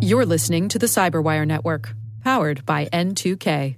You're 0.00 0.26
listening 0.26 0.68
to 0.68 0.78
the 0.78 0.86
Cyberwire 0.86 1.46
Network, 1.46 1.94
powered 2.22 2.66
by 2.66 2.86
N2K. 2.86 3.76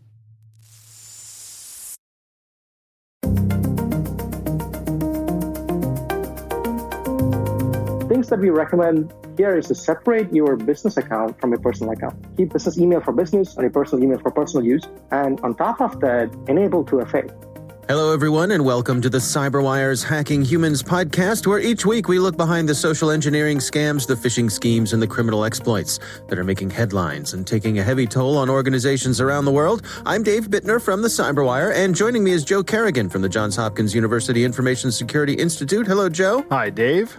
Things 8.08 8.28
that 8.28 8.38
we 8.38 8.50
recommend 8.50 9.12
here 9.36 9.56
is 9.56 9.66
to 9.68 9.74
separate 9.74 10.32
your 10.32 10.56
business 10.56 10.96
account 10.96 11.40
from 11.40 11.50
your 11.50 11.60
personal 11.60 11.92
account. 11.92 12.36
Keep 12.36 12.52
business 12.52 12.78
email 12.78 13.00
for 13.00 13.12
business 13.12 13.54
and 13.54 13.62
your 13.62 13.70
personal 13.70 14.04
email 14.04 14.18
for 14.18 14.30
personal 14.30 14.64
use. 14.64 14.84
And 15.10 15.40
on 15.40 15.54
top 15.54 15.80
of 15.80 16.00
that, 16.00 16.34
enable 16.48 16.84
2FA. 16.84 17.53
Hello, 17.86 18.14
everyone, 18.14 18.52
and 18.52 18.64
welcome 18.64 19.02
to 19.02 19.10
the 19.10 19.18
CyberWire's 19.18 20.02
Hacking 20.02 20.42
Humans 20.42 20.82
podcast, 20.82 21.46
where 21.46 21.58
each 21.58 21.84
week 21.84 22.08
we 22.08 22.18
look 22.18 22.34
behind 22.34 22.66
the 22.66 22.74
social 22.74 23.10
engineering 23.10 23.58
scams, 23.58 24.06
the 24.06 24.14
phishing 24.14 24.50
schemes, 24.50 24.94
and 24.94 25.02
the 25.02 25.06
criminal 25.06 25.44
exploits 25.44 26.00
that 26.28 26.38
are 26.38 26.44
making 26.44 26.70
headlines 26.70 27.34
and 27.34 27.46
taking 27.46 27.78
a 27.78 27.82
heavy 27.82 28.06
toll 28.06 28.38
on 28.38 28.48
organizations 28.48 29.20
around 29.20 29.44
the 29.44 29.52
world. 29.52 29.82
I'm 30.06 30.22
Dave 30.22 30.48
Bittner 30.48 30.80
from 30.80 31.02
the 31.02 31.08
CyberWire, 31.08 31.74
and 31.74 31.94
joining 31.94 32.24
me 32.24 32.30
is 32.30 32.42
Joe 32.42 32.62
Carrigan 32.62 33.10
from 33.10 33.20
the 33.20 33.28
Johns 33.28 33.56
Hopkins 33.56 33.94
University 33.94 34.44
Information 34.44 34.90
Security 34.90 35.34
Institute. 35.34 35.86
Hello, 35.86 36.08
Joe. 36.08 36.42
Hi, 36.48 36.70
Dave. 36.70 37.14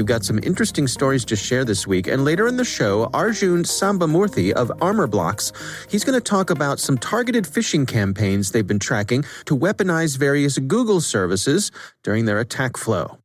We've 0.00 0.06
got 0.06 0.24
some 0.24 0.40
interesting 0.42 0.86
stories 0.88 1.26
to 1.26 1.36
share 1.36 1.62
this 1.62 1.86
week, 1.86 2.06
and 2.06 2.24
later 2.24 2.46
in 2.48 2.56
the 2.56 2.64
show, 2.64 3.10
Arjun 3.12 3.64
Sambamoorthy 3.64 4.50
of 4.52 4.68
Armorblox, 4.80 5.52
he's 5.92 6.04
going 6.04 6.18
to 6.18 6.24
talk 6.24 6.48
about 6.48 6.80
some 6.80 6.96
targeted 6.96 7.44
phishing 7.44 7.86
campaigns 7.86 8.50
they've 8.50 8.66
been 8.66 8.78
tracking 8.78 9.26
to 9.44 9.54
weaponize 9.54 10.16
various 10.16 10.56
Google 10.56 11.02
services 11.02 11.70
during 12.02 12.24
their 12.24 12.40
attack 12.40 12.78
flow. 12.78 13.18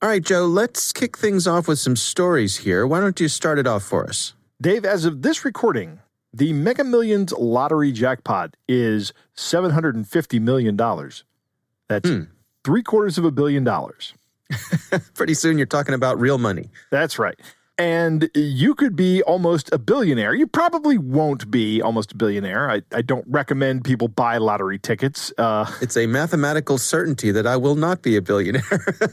All 0.00 0.08
right, 0.08 0.22
Joe, 0.22 0.46
let's 0.46 0.92
kick 0.92 1.18
things 1.18 1.48
off 1.48 1.66
with 1.66 1.80
some 1.80 1.96
stories 1.96 2.58
here. 2.58 2.86
Why 2.86 3.00
don't 3.00 3.18
you 3.18 3.26
start 3.26 3.58
it 3.58 3.66
off 3.66 3.82
for 3.82 4.04
us? 4.08 4.34
Dave, 4.62 4.84
as 4.84 5.04
of 5.04 5.22
this 5.22 5.44
recording, 5.44 5.98
the 6.32 6.52
Mega 6.52 6.84
Millions 6.84 7.32
lottery 7.32 7.90
jackpot 7.90 8.54
is 8.68 9.12
$750 9.36 10.40
million. 10.40 10.76
That's 10.76 12.08
Hmm. 12.08 12.20
three 12.62 12.84
quarters 12.84 13.18
of 13.18 13.24
a 13.24 13.32
billion 13.32 13.64
dollars. 13.64 14.14
Pretty 15.14 15.34
soon 15.34 15.58
you're 15.58 15.66
talking 15.66 15.94
about 15.94 16.18
real 16.20 16.38
money. 16.38 16.70
That's 16.90 17.18
right. 17.18 17.38
And 17.78 18.30
you 18.34 18.74
could 18.74 18.96
be 18.96 19.22
almost 19.24 19.70
a 19.70 19.76
billionaire. 19.78 20.32
You 20.34 20.46
probably 20.46 20.96
won't 20.96 21.50
be 21.50 21.82
almost 21.82 22.12
a 22.12 22.14
billionaire. 22.16 22.70
I, 22.70 22.80
I 22.90 23.02
don't 23.02 23.26
recommend 23.28 23.84
people 23.84 24.08
buy 24.08 24.38
lottery 24.38 24.78
tickets. 24.78 25.30
Uh, 25.36 25.70
It's 25.82 25.94
a 25.94 26.06
mathematical 26.06 26.78
certainty 26.78 27.32
that 27.32 27.46
I 27.46 27.58
will 27.58 27.74
not 27.74 28.00
be 28.00 28.16
a 28.16 28.22
billionaire. 28.22 28.62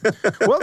well, 0.47 0.61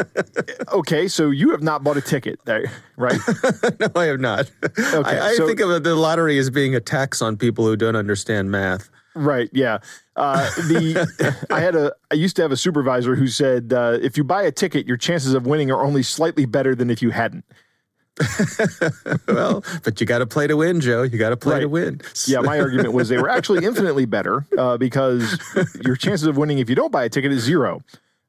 okay, 0.72 1.08
so 1.08 1.28
you 1.28 1.50
have 1.50 1.62
not 1.62 1.84
bought 1.84 1.98
a 1.98 2.00
ticket, 2.00 2.40
there, 2.46 2.72
right? 2.96 3.18
no, 3.80 3.88
I 3.94 4.06
have 4.06 4.20
not. 4.20 4.50
Okay, 4.64 5.18
I, 5.18 5.28
I 5.28 5.34
so- 5.34 5.46
think 5.46 5.60
of 5.60 5.82
the 5.82 5.94
lottery 5.94 6.38
as 6.38 6.48
being 6.48 6.74
a 6.74 6.80
tax 6.80 7.20
on 7.20 7.36
people 7.36 7.66
who 7.66 7.76
don't 7.76 7.96
understand 7.96 8.50
math. 8.50 8.88
Right. 9.14 9.50
Yeah. 9.52 9.78
Uh, 10.16 10.48
the 10.68 11.46
I 11.50 11.60
had 11.60 11.74
a 11.74 11.92
I 12.10 12.14
used 12.14 12.36
to 12.36 12.42
have 12.42 12.52
a 12.52 12.56
supervisor 12.56 13.16
who 13.16 13.26
said 13.26 13.72
uh, 13.72 13.98
if 14.00 14.16
you 14.16 14.24
buy 14.24 14.42
a 14.42 14.52
ticket, 14.52 14.86
your 14.86 14.96
chances 14.96 15.34
of 15.34 15.46
winning 15.46 15.70
are 15.70 15.82
only 15.82 16.02
slightly 16.02 16.46
better 16.46 16.74
than 16.74 16.90
if 16.90 17.02
you 17.02 17.10
hadn't. 17.10 17.44
well, 19.28 19.64
but 19.82 19.98
you 20.00 20.06
got 20.06 20.18
to 20.18 20.26
play 20.26 20.46
to 20.46 20.56
win, 20.56 20.80
Joe. 20.80 21.02
You 21.02 21.18
got 21.18 21.30
to 21.30 21.36
play 21.36 21.60
to 21.60 21.68
win. 21.68 22.02
Yeah, 22.26 22.40
my 22.40 22.60
argument 22.60 22.92
was 22.92 23.08
they 23.08 23.16
were 23.16 23.30
actually 23.30 23.64
infinitely 23.64 24.04
better 24.04 24.46
uh, 24.58 24.76
because 24.76 25.38
your 25.82 25.96
chances 25.96 26.26
of 26.26 26.36
winning 26.36 26.58
if 26.58 26.68
you 26.68 26.76
don't 26.76 26.92
buy 26.92 27.04
a 27.04 27.08
ticket 27.08 27.32
is 27.32 27.42
zero. 27.42 27.82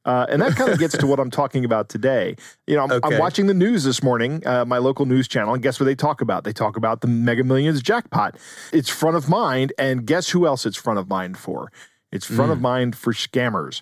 Uh, 0.04 0.26
and 0.30 0.42
that 0.42 0.56
kind 0.56 0.72
of 0.72 0.80
gets 0.80 0.98
to 0.98 1.06
what 1.06 1.20
I'm 1.20 1.30
talking 1.30 1.64
about 1.64 1.90
today. 1.90 2.36
You 2.68 2.76
know, 2.76 2.84
I'm, 2.84 2.92
Okay. 2.92 3.16
I'm 3.16 3.20
watching 3.20 3.48
the 3.48 3.54
news 3.54 3.84
this 3.84 4.02
morning, 4.02 4.46
uh, 4.48 4.66
my 4.66 4.80
local 4.80 5.06
news 5.06 5.28
channel, 5.28 5.54
and 5.54 5.62
guess 5.62 5.80
what 5.80 5.86
they 5.86 5.96
talk 5.96 6.22
about? 6.22 6.44
They 6.44 6.54
talk 6.54 6.76
about 6.76 7.02
the 7.02 7.08
Mega 7.08 7.44
Millions 7.44 7.82
jackpot. 7.82 8.36
It's 8.74 8.90
front 8.90 9.16
of 9.16 9.30
mind, 9.30 9.74
and 9.78 10.06
guess 10.06 10.30
who 10.30 10.48
else 10.48 10.66
it's 10.66 10.78
front 10.78 10.98
of 11.00 11.08
mind 11.08 11.38
for? 11.38 11.72
It's 12.12 12.26
front 12.26 12.52
of 12.52 12.60
mind 12.60 12.96
for 12.96 13.14
scammers. 13.14 13.82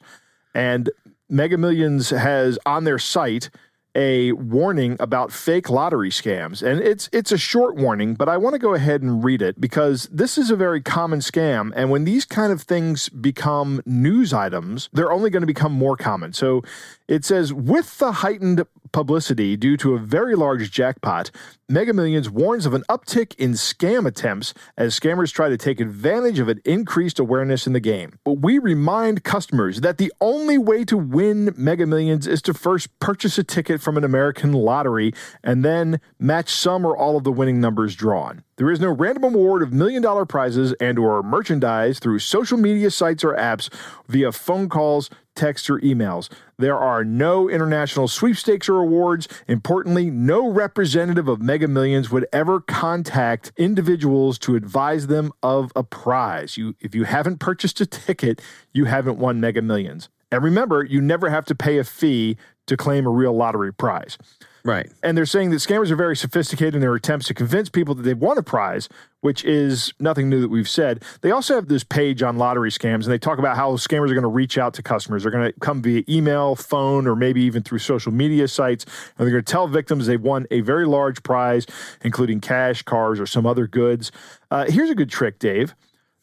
And 0.53 0.89
Mega 1.29 1.57
Millions 1.57 2.09
has 2.09 2.59
on 2.65 2.83
their 2.83 2.99
site 2.99 3.49
a 3.95 4.31
warning 4.33 4.95
about 4.99 5.31
fake 5.31 5.69
lottery 5.69 6.09
scams. 6.09 6.61
And 6.61 6.79
it's 6.81 7.09
it's 7.11 7.31
a 7.31 7.37
short 7.37 7.75
warning, 7.75 8.15
but 8.15 8.29
I 8.29 8.37
want 8.37 8.53
to 8.53 8.59
go 8.59 8.73
ahead 8.73 9.01
and 9.01 9.23
read 9.23 9.41
it 9.41 9.59
because 9.59 10.07
this 10.11 10.37
is 10.37 10.51
a 10.51 10.55
very 10.55 10.81
common 10.81 11.19
scam 11.19 11.71
and 11.75 11.89
when 11.89 12.03
these 12.03 12.25
kind 12.25 12.51
of 12.51 12.61
things 12.61 13.09
become 13.09 13.81
news 13.85 14.33
items, 14.33 14.89
they're 14.93 15.11
only 15.11 15.29
going 15.29 15.41
to 15.41 15.47
become 15.47 15.71
more 15.71 15.97
common. 15.97 16.33
So 16.33 16.63
it 17.09 17.25
says 17.25 17.51
with 17.51 17.97
the 17.97 18.11
heightened 18.11 18.65
publicity 18.91 19.57
due 19.57 19.77
to 19.77 19.95
a 19.95 19.99
very 19.99 20.35
large 20.35 20.71
jackpot, 20.71 21.31
Mega 21.67 21.93
Millions 21.93 22.29
warns 22.29 22.65
of 22.65 22.73
an 22.73 22.83
uptick 22.89 23.35
in 23.35 23.51
scam 23.51 24.07
attempts 24.07 24.53
as 24.77 24.97
scammers 24.99 25.31
try 25.31 25.49
to 25.49 25.57
take 25.57 25.79
advantage 25.79 26.39
of 26.39 26.47
an 26.47 26.61
increased 26.65 27.19
awareness 27.19 27.67
in 27.67 27.73
the 27.73 27.79
game. 27.79 28.17
But 28.23 28.39
we 28.39 28.59
remind 28.59 29.23
customers 29.23 29.81
that 29.81 29.97
the 29.97 30.11
only 30.21 30.57
way 30.57 30.83
to 30.85 30.97
win 30.97 31.53
Mega 31.57 31.85
Millions 31.85 32.27
is 32.27 32.41
to 32.43 32.53
first 32.53 32.97
purchase 32.99 33.37
a 33.37 33.43
ticket 33.43 33.81
from 33.81 33.97
an 33.97 34.03
American 34.03 34.53
lottery 34.53 35.13
and 35.43 35.65
then 35.65 35.99
match 36.19 36.49
some 36.49 36.85
or 36.85 36.97
all 36.97 37.17
of 37.17 37.23
the 37.23 37.31
winning 37.31 37.59
numbers 37.59 37.95
drawn. 37.95 38.43
There 38.57 38.71
is 38.71 38.79
no 38.79 38.91
random 38.91 39.23
award 39.23 39.61
of 39.61 39.71
million 39.71 40.01
dollar 40.01 40.25
prizes 40.25 40.73
and 40.81 40.99
or 40.99 41.23
merchandise 41.23 41.99
through 41.99 42.19
social 42.19 42.57
media 42.57 42.91
sites 42.91 43.23
or 43.23 43.33
apps 43.35 43.69
via 44.07 44.31
phone 44.31 44.67
calls, 44.67 45.09
text, 45.39 45.69
or 45.69 45.79
emails. 45.79 46.29
There 46.57 46.77
are 46.77 47.03
no 47.03 47.49
international 47.49 48.07
sweepstakes 48.07 48.67
or 48.67 48.77
awards. 48.77 49.27
Importantly, 49.47 50.11
no 50.11 50.47
representative 50.47 51.27
of 51.27 51.41
Mega 51.41 51.67
Millions 51.67 52.11
would 52.11 52.27
ever 52.33 52.59
contact 52.59 53.53
individuals 53.55 54.37
to 54.39 54.55
advise 54.55 55.07
them 55.07 55.31
of 55.41 55.71
a 55.75 55.83
prize. 55.83 56.57
You, 56.57 56.75
if 56.81 56.93
you 56.93 57.05
haven't 57.05 57.39
purchased 57.39 57.79
a 57.79 57.85
ticket, 57.85 58.41
you 58.73 58.85
haven't 58.85 59.17
won 59.17 59.39
Mega 59.39 59.61
Millions. 59.61 60.09
And 60.31 60.43
remember, 60.43 60.83
you 60.83 61.01
never 61.01 61.29
have 61.29 61.45
to 61.45 61.55
pay 61.55 61.77
a 61.77 61.83
fee 61.83 62.37
to 62.67 62.77
claim 62.77 63.07
a 63.07 63.09
real 63.09 63.33
lottery 63.33 63.73
prize. 63.73 64.17
Right. 64.63 64.91
And 65.03 65.17
they're 65.17 65.25
saying 65.25 65.51
that 65.51 65.57
scammers 65.57 65.89
are 65.91 65.95
very 65.95 66.15
sophisticated 66.15 66.75
in 66.75 66.81
their 66.81 66.93
attempts 66.95 67.27
to 67.27 67.33
convince 67.33 67.69
people 67.69 67.95
that 67.95 68.03
they've 68.03 68.17
won 68.17 68.37
a 68.37 68.43
prize, 68.43 68.89
which 69.21 69.43
is 69.45 69.93
nothing 69.99 70.29
new 70.29 70.41
that 70.41 70.49
we've 70.49 70.69
said. 70.69 71.03
They 71.21 71.31
also 71.31 71.55
have 71.55 71.67
this 71.67 71.83
page 71.83 72.21
on 72.21 72.37
lottery 72.37 72.69
scams, 72.69 73.03
and 73.03 73.05
they 73.05 73.17
talk 73.17 73.39
about 73.39 73.55
how 73.55 73.71
scammers 73.73 74.09
are 74.09 74.15
going 74.15 74.21
to 74.23 74.27
reach 74.27 74.57
out 74.57 74.73
to 74.75 74.83
customers. 74.83 75.23
They're 75.23 75.31
going 75.31 75.51
to 75.51 75.59
come 75.59 75.81
via 75.81 76.03
email, 76.09 76.55
phone, 76.55 77.07
or 77.07 77.15
maybe 77.15 77.41
even 77.41 77.63
through 77.63 77.79
social 77.79 78.11
media 78.11 78.47
sites, 78.47 78.85
and 78.85 79.25
they're 79.25 79.31
going 79.31 79.43
to 79.43 79.51
tell 79.51 79.67
victims 79.67 80.07
they've 80.07 80.21
won 80.21 80.45
a 80.51 80.61
very 80.61 80.85
large 80.85 81.23
prize, 81.23 81.65
including 82.03 82.41
cash, 82.41 82.83
cars, 82.83 83.19
or 83.19 83.25
some 83.25 83.45
other 83.45 83.67
goods. 83.67 84.11
Uh, 84.51 84.65
here's 84.67 84.89
a 84.89 84.95
good 84.95 85.09
trick, 85.09 85.39
Dave. 85.39 85.75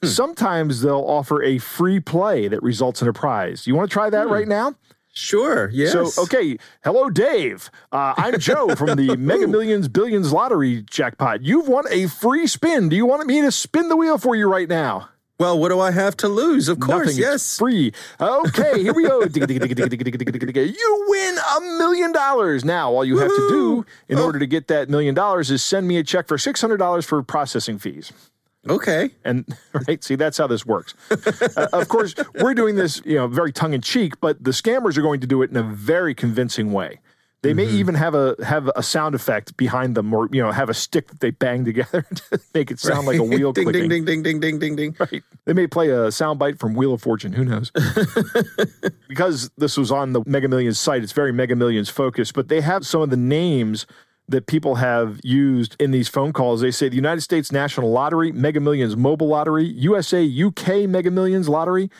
Sometimes 0.04 0.82
they'll 0.82 1.04
offer 1.06 1.42
a 1.42 1.58
free 1.58 2.00
play 2.00 2.48
that 2.48 2.62
results 2.62 3.00
in 3.00 3.08
a 3.08 3.12
prize. 3.12 3.66
You 3.66 3.74
want 3.74 3.88
to 3.88 3.92
try 3.92 4.10
that 4.10 4.28
right 4.28 4.46
now? 4.46 4.74
Sure. 5.16 5.70
Yes. 5.70 5.92
So, 5.92 6.24
okay. 6.24 6.58
Hello, 6.84 7.08
Dave. 7.08 7.70
Uh, 7.90 8.12
I'm 8.18 8.38
Joe 8.38 8.74
from 8.76 8.96
the 8.96 9.16
Mega 9.16 9.46
Millions 9.48 9.88
Billions 9.88 10.30
Lottery 10.30 10.82
jackpot. 10.82 11.42
You've 11.42 11.68
won 11.68 11.84
a 11.90 12.06
free 12.06 12.46
spin. 12.46 12.90
Do 12.90 12.96
you 12.96 13.06
want 13.06 13.26
me 13.26 13.40
to 13.40 13.50
spin 13.50 13.88
the 13.88 13.96
wheel 13.96 14.18
for 14.18 14.36
you 14.36 14.46
right 14.46 14.68
now? 14.68 15.08
Well, 15.40 15.58
what 15.58 15.70
do 15.70 15.80
I 15.80 15.90
have 15.90 16.18
to 16.18 16.28
lose? 16.28 16.68
Of 16.68 16.80
course, 16.80 17.06
Nothing. 17.08 17.18
yes. 17.18 17.34
It's 17.36 17.58
free. 17.58 17.92
Okay, 18.20 18.82
here 18.82 18.92
we 18.92 19.04
go. 19.04 19.20
you 20.64 21.04
win 21.08 21.38
a 21.38 21.60
million 21.78 22.12
dollars. 22.12 22.62
Now, 22.62 22.92
all 22.92 23.04
you 23.04 23.16
have 23.18 23.30
to 23.30 23.48
do 23.48 23.86
in 24.08 24.18
order 24.18 24.38
to 24.38 24.46
get 24.46 24.68
that 24.68 24.90
million 24.90 25.14
dollars 25.14 25.50
is 25.50 25.62
send 25.64 25.88
me 25.88 25.96
a 25.96 26.04
check 26.04 26.28
for 26.28 26.36
$600 26.36 27.04
for 27.06 27.22
processing 27.22 27.78
fees. 27.78 28.12
Okay. 28.68 29.10
And 29.24 29.46
right, 29.88 30.02
see, 30.02 30.14
that's 30.14 30.38
how 30.38 30.46
this 30.46 30.66
works. 30.66 30.94
uh, 31.56 31.68
of 31.72 31.88
course, 31.88 32.14
we're 32.40 32.54
doing 32.54 32.76
this, 32.76 33.00
you 33.04 33.16
know, 33.16 33.26
very 33.26 33.52
tongue 33.52 33.74
in 33.74 33.80
cheek, 33.80 34.20
but 34.20 34.42
the 34.42 34.50
scammers 34.50 34.96
are 34.96 35.02
going 35.02 35.20
to 35.20 35.26
do 35.26 35.42
it 35.42 35.50
in 35.50 35.56
a 35.56 35.62
very 35.62 36.14
convincing 36.14 36.72
way. 36.72 37.00
They 37.42 37.54
may 37.54 37.66
even 37.66 37.94
have 37.94 38.14
a 38.14 38.34
have 38.42 38.68
a 38.74 38.82
sound 38.82 39.14
effect 39.14 39.56
behind 39.56 39.94
them, 39.94 40.12
or 40.12 40.28
you 40.32 40.42
know, 40.42 40.50
have 40.50 40.68
a 40.68 40.74
stick 40.74 41.06
that 41.08 41.20
they 41.20 41.30
bang 41.30 41.64
together 41.64 42.02
to 42.30 42.40
make 42.54 42.72
it 42.72 42.80
sound 42.80 43.06
like 43.06 43.18
a 43.18 43.22
wheel 43.22 43.52
ding, 43.52 43.64
clicking. 43.64 43.88
ding, 43.88 44.04
ding, 44.04 44.22
ding, 44.22 44.40
ding, 44.40 44.58
ding, 44.58 44.58
ding, 44.58 44.76
ding. 44.76 44.96
Right. 44.98 45.22
They 45.44 45.52
may 45.52 45.68
play 45.68 45.90
a 45.90 46.08
soundbite 46.08 46.58
from 46.58 46.74
Wheel 46.74 46.92
of 46.92 47.02
Fortune. 47.02 47.32
Who 47.32 47.44
knows? 47.44 47.70
because 49.08 49.50
this 49.58 49.76
was 49.76 49.92
on 49.92 50.12
the 50.12 50.22
Mega 50.26 50.48
Millions 50.48 50.78
site, 50.78 51.04
it's 51.04 51.12
very 51.12 51.32
Mega 51.32 51.54
Millions 51.54 51.88
focused, 51.88 52.34
but 52.34 52.48
they 52.48 52.60
have 52.62 52.84
some 52.84 53.00
of 53.00 53.10
the 53.10 53.16
names 53.16 53.86
that 54.28 54.46
people 54.46 54.76
have 54.76 55.20
used 55.22 55.76
in 55.78 55.90
these 55.92 56.08
phone 56.08 56.32
calls. 56.32 56.60
They 56.60 56.70
say 56.70 56.88
the 56.88 56.96
United 56.96 57.20
States 57.20 57.52
National 57.52 57.90
Lottery, 57.90 58.32
Mega 58.32 58.60
Millions 58.60 58.96
Mobile 58.96 59.28
Lottery, 59.28 59.64
USA 59.66 60.24
UK 60.26 60.88
Mega 60.88 61.10
Millions 61.10 61.48
Lottery, 61.48 61.90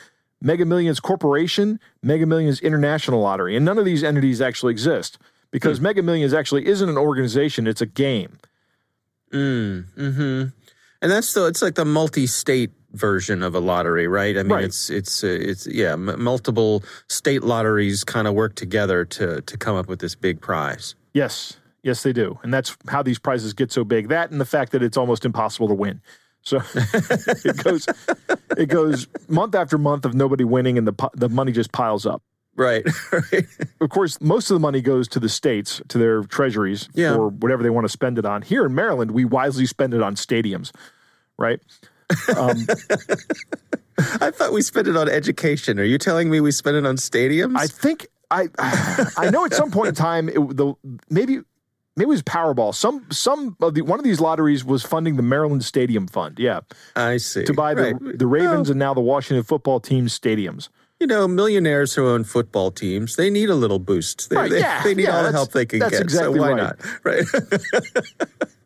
Mega 0.40 0.64
Millions 0.64 0.98
Corporation, 1.00 1.78
Mega 2.02 2.26
Millions 2.26 2.60
International 2.60 3.20
Lottery. 3.20 3.56
And 3.56 3.64
none 3.64 3.78
of 3.78 3.84
these 3.84 4.02
entities 4.02 4.40
actually 4.40 4.72
exist 4.72 5.18
because 5.52 5.80
Mega 5.80 6.02
Millions 6.02 6.34
actually 6.34 6.66
isn't 6.66 6.88
an 6.88 6.98
organization, 6.98 7.66
it's 7.66 7.80
a 7.80 7.86
game. 7.86 8.38
Mm, 9.32 9.84
hmm 9.94 10.44
and 11.02 11.12
that's 11.12 11.34
the 11.34 11.44
it's 11.46 11.60
like 11.62 11.74
the 11.74 11.84
multi-state 11.84 12.70
version 12.92 13.42
of 13.42 13.54
a 13.54 13.60
lottery, 13.60 14.08
right? 14.08 14.36
I 14.38 14.42
mean, 14.42 14.52
Right. 14.52 14.64
it's 14.64 14.88
it's 14.88 15.22
uh, 15.22 15.26
it's 15.26 15.66
yeah, 15.66 15.92
m- 15.92 16.22
multiple 16.22 16.82
state 17.08 17.42
lotteries 17.44 18.02
kind 18.02 18.26
of 18.26 18.34
work 18.34 18.54
together 18.54 19.04
to 19.04 19.42
to 19.42 19.56
come 19.58 19.76
up 19.76 19.88
with 19.88 19.98
this 19.98 20.14
big 20.14 20.40
prize. 20.40 20.94
Yes. 21.12 21.58
Yes, 21.86 22.02
they 22.02 22.12
do. 22.12 22.36
And 22.42 22.52
that's 22.52 22.76
how 22.88 23.00
these 23.04 23.20
prizes 23.20 23.52
get 23.52 23.70
so 23.70 23.84
big. 23.84 24.08
That 24.08 24.32
and 24.32 24.40
the 24.40 24.44
fact 24.44 24.72
that 24.72 24.82
it's 24.82 24.96
almost 24.96 25.24
impossible 25.24 25.68
to 25.68 25.74
win. 25.74 26.00
So 26.42 26.60
it 26.74 27.62
goes 27.62 27.86
it 28.56 28.66
goes 28.66 29.06
month 29.28 29.54
after 29.54 29.78
month 29.78 30.04
of 30.04 30.12
nobody 30.12 30.42
winning 30.42 30.78
and 30.78 30.88
the 30.88 31.10
the 31.14 31.28
money 31.28 31.52
just 31.52 31.70
piles 31.70 32.04
up. 32.04 32.24
Right. 32.56 32.84
right. 33.12 33.46
Of 33.80 33.90
course, 33.90 34.20
most 34.20 34.50
of 34.50 34.56
the 34.56 34.58
money 34.58 34.80
goes 34.80 35.06
to 35.08 35.20
the 35.20 35.28
states, 35.28 35.80
to 35.86 35.96
their 35.98 36.24
treasuries 36.24 36.88
Yeah. 36.92 37.14
for 37.14 37.28
whatever 37.28 37.62
they 37.62 37.70
want 37.70 37.84
to 37.84 37.88
spend 37.88 38.18
it 38.18 38.24
on. 38.24 38.42
Here 38.42 38.66
in 38.66 38.74
Maryland, 38.74 39.12
we 39.12 39.24
wisely 39.24 39.66
spend 39.66 39.94
it 39.94 40.02
on 40.02 40.16
stadiums, 40.16 40.72
right? 41.38 41.60
Um, 42.36 42.66
I 44.20 44.32
thought 44.32 44.52
we 44.52 44.62
spent 44.62 44.88
it 44.88 44.96
on 44.96 45.08
education. 45.08 45.78
Are 45.78 45.84
you 45.84 45.98
telling 45.98 46.30
me 46.30 46.40
we 46.40 46.50
spent 46.50 46.76
it 46.76 46.84
on 46.84 46.96
stadiums? 46.96 47.56
I 47.56 47.68
think 47.68 48.08
I 48.32 48.48
I 49.16 49.30
know 49.30 49.44
at 49.44 49.54
some 49.54 49.70
point 49.70 49.88
in 49.90 49.94
time 49.94 50.28
it, 50.28 50.34
the 50.34 50.74
maybe 51.08 51.42
maybe 51.96 52.06
it 52.06 52.08
was 52.08 52.22
Powerball. 52.22 52.74
Some 52.74 53.06
some 53.10 53.56
of 53.60 53.74
the 53.74 53.82
one 53.82 53.98
of 53.98 54.04
these 54.04 54.20
lotteries 54.20 54.64
was 54.64 54.82
funding 54.82 55.16
the 55.16 55.22
Maryland 55.22 55.64
Stadium 55.64 56.06
Fund. 56.06 56.38
Yeah, 56.38 56.60
I 56.94 57.16
see. 57.18 57.44
to 57.44 57.52
buy 57.54 57.74
the 57.74 57.94
Right. 58.00 58.18
the 58.18 58.26
Ravens 58.26 58.68
Well, 58.68 58.72
and 58.72 58.78
now 58.78 58.94
the 58.94 59.00
Washington 59.00 59.42
football 59.44 59.80
team's 59.80 60.18
stadiums. 60.18 60.68
you 61.00 61.06
know, 61.06 61.28
millionaires 61.28 61.92
who 61.94 62.06
own 62.08 62.24
football 62.24 62.70
teams, 62.70 63.16
they 63.16 63.28
need 63.28 63.50
a 63.50 63.54
little 63.54 63.78
boost. 63.78 64.30
They, 64.30 64.36
Right, 64.36 64.50
they, 64.50 64.60
yeah, 64.60 64.82
they 64.82 64.94
need 64.94 65.02
yeah, 65.04 65.16
all 65.18 65.22
the 65.24 65.32
help 65.32 65.52
they 65.52 65.66
can 65.66 65.78
that's 65.78 65.92
get. 65.92 66.00
exactly 66.02 66.38
so 66.38 66.42
why 66.42 66.52
right. 66.52 66.56
not? 66.56 66.78
Right. 67.04 67.24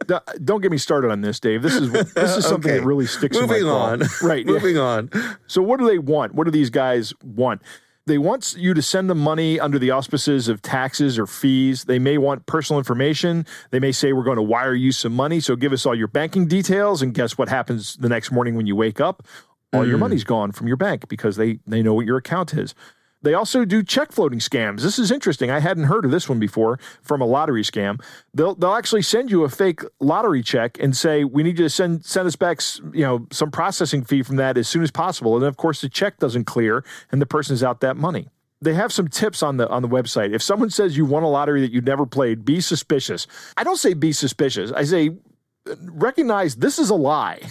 Don't 0.45 0.61
get 0.61 0.71
me 0.73 0.79
started 0.79 1.11
on 1.11 1.21
this, 1.21 1.39
Dave. 1.39 1.63
This 1.63 1.75
is 1.75 1.91
this 1.93 2.37
is 2.37 2.45
something 2.49 2.71
Okay. 2.71 2.81
that 2.81 2.87
really 2.87 3.07
sticks 3.07 3.37
in 3.37 3.43
Moving 3.47 3.67
on. 3.67 4.03
Right. 4.23 4.45
yeah. 4.47 4.53
Moving 4.53 4.77
on. 4.79 5.11
So 5.47 5.63
what 5.63 5.79
do 5.79 5.87
they 5.87 5.99
want? 5.99 6.35
What 6.35 6.45
do 6.45 6.51
these 6.51 6.71
guys 6.71 7.13
want? 7.23 7.63
They 8.11 8.19
want 8.19 8.57
you 8.59 8.75
to 8.75 8.83
send 8.83 9.09
them 9.09 9.19
money 9.19 9.61
under 9.61 9.79
the 9.79 9.93
auspices 9.93 10.49
of 10.49 10.61
taxes 10.63 11.17
or 11.17 11.29
fees. 11.29 11.85
They 11.85 12.01
may 12.01 12.19
want 12.19 12.45
personal 12.47 12.79
information. 12.79 13.47
They 13.71 13.79
may 13.79 13.93
say 13.93 14.13
we're 14.13 14.25
going 14.25 14.35
to 14.35 14.43
wire 14.43 14.75
you 14.75 14.91
some 14.91 15.13
money, 15.13 15.39
so 15.39 15.55
give 15.55 15.73
us 15.73 15.87
all 15.87 15.95
your 15.95 16.09
banking 16.09 16.49
details 16.49 17.03
and 17.03 17.15
guess 17.15 17.39
what 17.39 17.49
happens 17.49 17.95
the 17.99 18.09
next 18.09 18.33
morning 18.33 18.57
when 18.57 18.67
you 18.67 18.75
wake 18.75 19.01
up? 19.01 19.29
All 19.73 19.87
your 19.87 19.97
mm. 19.97 20.01
money's 20.01 20.25
gone 20.25 20.51
from 20.51 20.67
your 20.67 20.77
bank 20.77 21.09
because 21.09 21.37
they 21.37 21.61
they 21.69 21.85
know 21.85 21.95
what 21.95 22.05
your 22.05 22.17
account 22.17 22.53
is. 22.53 22.75
They 23.23 23.35
also 23.35 23.65
do 23.65 23.83
check 23.83 24.13
floating 24.13 24.39
scams. 24.39 24.81
This 24.81 24.99
is 24.99 25.11
interesting. 25.11 25.51
I 25.51 25.61
hadn't 25.61 25.85
heard 25.85 26.05
of 26.05 26.11
this 26.11 26.29
one 26.29 26.39
before 26.39 26.79
from 27.03 27.21
a 27.21 27.27
lottery 27.27 27.63
scam. 27.63 28.03
They'll 28.33 28.55
they'll 28.55 28.75
actually 28.75 29.03
send 29.03 29.31
you 29.31 29.45
a 29.45 29.49
fake 29.49 29.83
lottery 30.01 30.43
check 30.43 30.79
and 30.81 30.97
say 30.97 31.25
we 31.25 31.43
need 31.43 31.59
you 31.59 31.65
to 31.65 31.71
send 31.71 32.05
send 32.05 32.27
us 32.27 32.37
back 32.37 32.61
you 32.93 33.05
know 33.05 33.27
some 33.31 33.51
processing 33.51 34.05
fee 34.05 34.23
from 34.23 34.37
that 34.37 34.57
as 34.57 34.69
soon 34.69 34.83
as 34.83 34.91
possible. 34.91 35.37
And 35.37 35.45
of 35.45 35.57
course 35.57 35.81
the 35.81 35.89
check 35.89 36.19
doesn't 36.19 36.45
clear 36.45 36.85
and 37.13 37.21
the 37.21 37.27
person's 37.27 37.63
out 37.63 37.81
that 37.81 37.97
money. 37.97 38.29
They 38.63 38.75
have 38.75 38.93
some 38.93 39.09
tips 39.09 39.43
on 39.43 39.57
the 39.57 39.69
on 39.69 39.83
the 39.83 39.89
website. 39.89 40.35
If 40.35 40.43
someone 40.43 40.71
says 40.71 40.97
you 40.97 41.05
won 41.05 41.23
a 41.23 41.31
lottery 41.31 41.61
that 41.63 41.73
you 41.73 41.81
never 41.81 42.07
played, 42.07 42.45
be 42.45 42.61
suspicious. 42.61 43.27
I 43.57 43.65
don't 43.65 43.77
say 43.77 43.95
be 43.95 44.13
suspicious. 44.13 44.73
I 44.73 44.85
say 44.85 45.17
recognize 45.81 46.57
this 46.57 46.79
is 46.79 46.91
a 46.91 46.95
lie. 46.95 47.41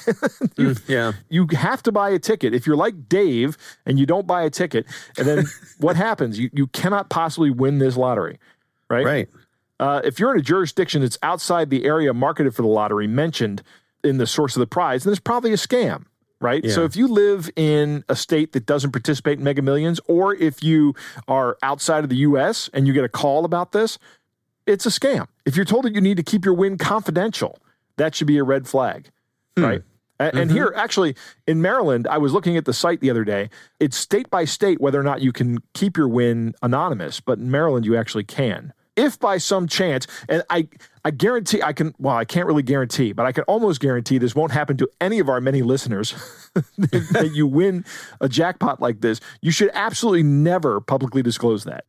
Yeah. 0.87 1.13
you 1.29 1.47
have 1.53 1.81
to 1.83 1.91
buy 1.91 2.09
a 2.09 2.19
ticket. 2.19 2.53
If 2.53 2.67
you're 2.67 2.75
like 2.75 3.07
Dave 3.07 3.57
and 3.85 3.97
you 3.99 4.05
don't 4.05 4.27
buy 4.27 4.43
a 4.43 4.49
ticket, 4.49 4.85
and 5.17 5.27
then 5.27 5.45
what 5.79 5.95
happens? 5.95 6.37
You 6.39 6.49
you 6.53 6.67
cannot 6.67 7.09
possibly 7.09 7.49
win 7.49 7.77
this 7.79 7.95
lottery, 7.95 8.39
right? 8.89 9.05
Right. 9.05 9.29
Uh, 9.79 10.01
if 10.03 10.19
you're 10.19 10.33
in 10.33 10.39
a 10.39 10.43
jurisdiction 10.43 11.01
that's 11.01 11.17
outside 11.23 11.69
the 11.69 11.85
area 11.85 12.13
marketed 12.13 12.53
for 12.55 12.61
the 12.61 12.67
lottery 12.67 13.07
mentioned 13.07 13.63
in 14.03 14.17
the 14.17 14.27
source 14.27 14.55
of 14.55 14.59
the 14.59 14.67
prize, 14.67 15.03
then 15.03 15.13
it's 15.13 15.19
probably 15.21 15.53
a 15.53 15.57
scam. 15.57 16.05
Right. 16.41 16.69
So 16.69 16.85
if 16.85 16.95
you 16.95 17.07
live 17.07 17.49
in 17.57 18.05
a 18.07 18.15
state 18.15 18.53
that 18.53 18.65
doesn't 18.65 18.91
participate 18.91 19.39
in 19.39 19.43
mega 19.43 19.61
millions, 19.61 19.99
or 20.07 20.33
if 20.35 20.63
you 20.63 20.95
are 21.27 21.57
outside 21.63 22.03
of 22.05 22.09
the 22.09 22.15
US 22.17 22.69
and 22.73 22.87
you 22.87 22.93
get 22.93 23.03
a 23.03 23.09
call 23.09 23.43
about 23.43 23.73
this, 23.73 23.99
it's 24.65 24.85
a 24.85 24.89
scam. 24.89 25.27
If 25.45 25.55
you're 25.57 25.65
told 25.65 25.83
that 25.83 25.93
you 25.93 25.99
need 25.99 26.15
to 26.17 26.23
keep 26.23 26.45
your 26.45 26.53
win 26.53 26.77
confidential, 26.77 27.59
that 27.99 28.15
should 28.15 28.27
be 28.27 28.37
a 28.37 28.43
red 28.43 28.67
flag. 28.67 29.11
Hmm. 29.55 29.63
Right. 29.63 29.81
A- 30.19 30.23
And 30.23 30.49
mm-hmm. 30.49 30.53
here, 30.57 30.73
actually, 30.75 31.15
in 31.47 31.61
Maryland, 31.61 32.07
I 32.07 32.17
was 32.17 32.33
looking 32.33 32.57
at 32.57 32.65
the 32.65 32.73
site 32.73 32.99
the 32.99 33.09
other 33.09 33.23
day. 33.23 33.49
It's 33.79 33.95
state 33.95 34.29
by 34.29 34.45
state 34.45 34.81
whether 34.81 34.99
or 34.99 35.03
not 35.03 35.21
you 35.21 35.31
can 35.31 35.59
keep 35.73 35.95
your 35.95 36.07
win 36.07 36.55
anonymous, 36.61 37.19
but 37.19 37.37
in 37.37 37.51
Maryland, 37.51 37.85
you 37.85 37.95
actually 37.95 38.23
can. 38.25 38.73
If 38.95 39.17
by 39.17 39.37
some 39.37 39.65
chance, 39.67 40.07
and 40.27 40.43
I, 40.49 40.67
I 41.05 41.11
guarantee 41.11 41.61
I 41.61 41.71
can, 41.71 41.95
well, 41.99 42.17
I 42.17 42.25
can't 42.25 42.47
really 42.47 42.63
guarantee, 42.63 43.13
but 43.13 43.25
I 43.25 43.31
can 43.31 43.45
almost 43.45 43.79
guarantee 43.79 44.17
this 44.17 44.35
won't 44.35 44.51
happen 44.51 44.75
to 44.75 44.89
any 44.99 45.19
of 45.19 45.29
our 45.29 45.39
many 45.39 45.61
listeners 45.61 46.11
that 46.77 47.31
you 47.33 47.47
win 47.47 47.85
a 48.19 48.27
jackpot 48.27 48.81
like 48.81 48.99
this, 48.99 49.21
you 49.41 49.51
should 49.51 49.69
absolutely 49.73 50.23
never 50.23 50.81
publicly 50.81 51.21
disclose 51.21 51.63
that. 51.63 51.85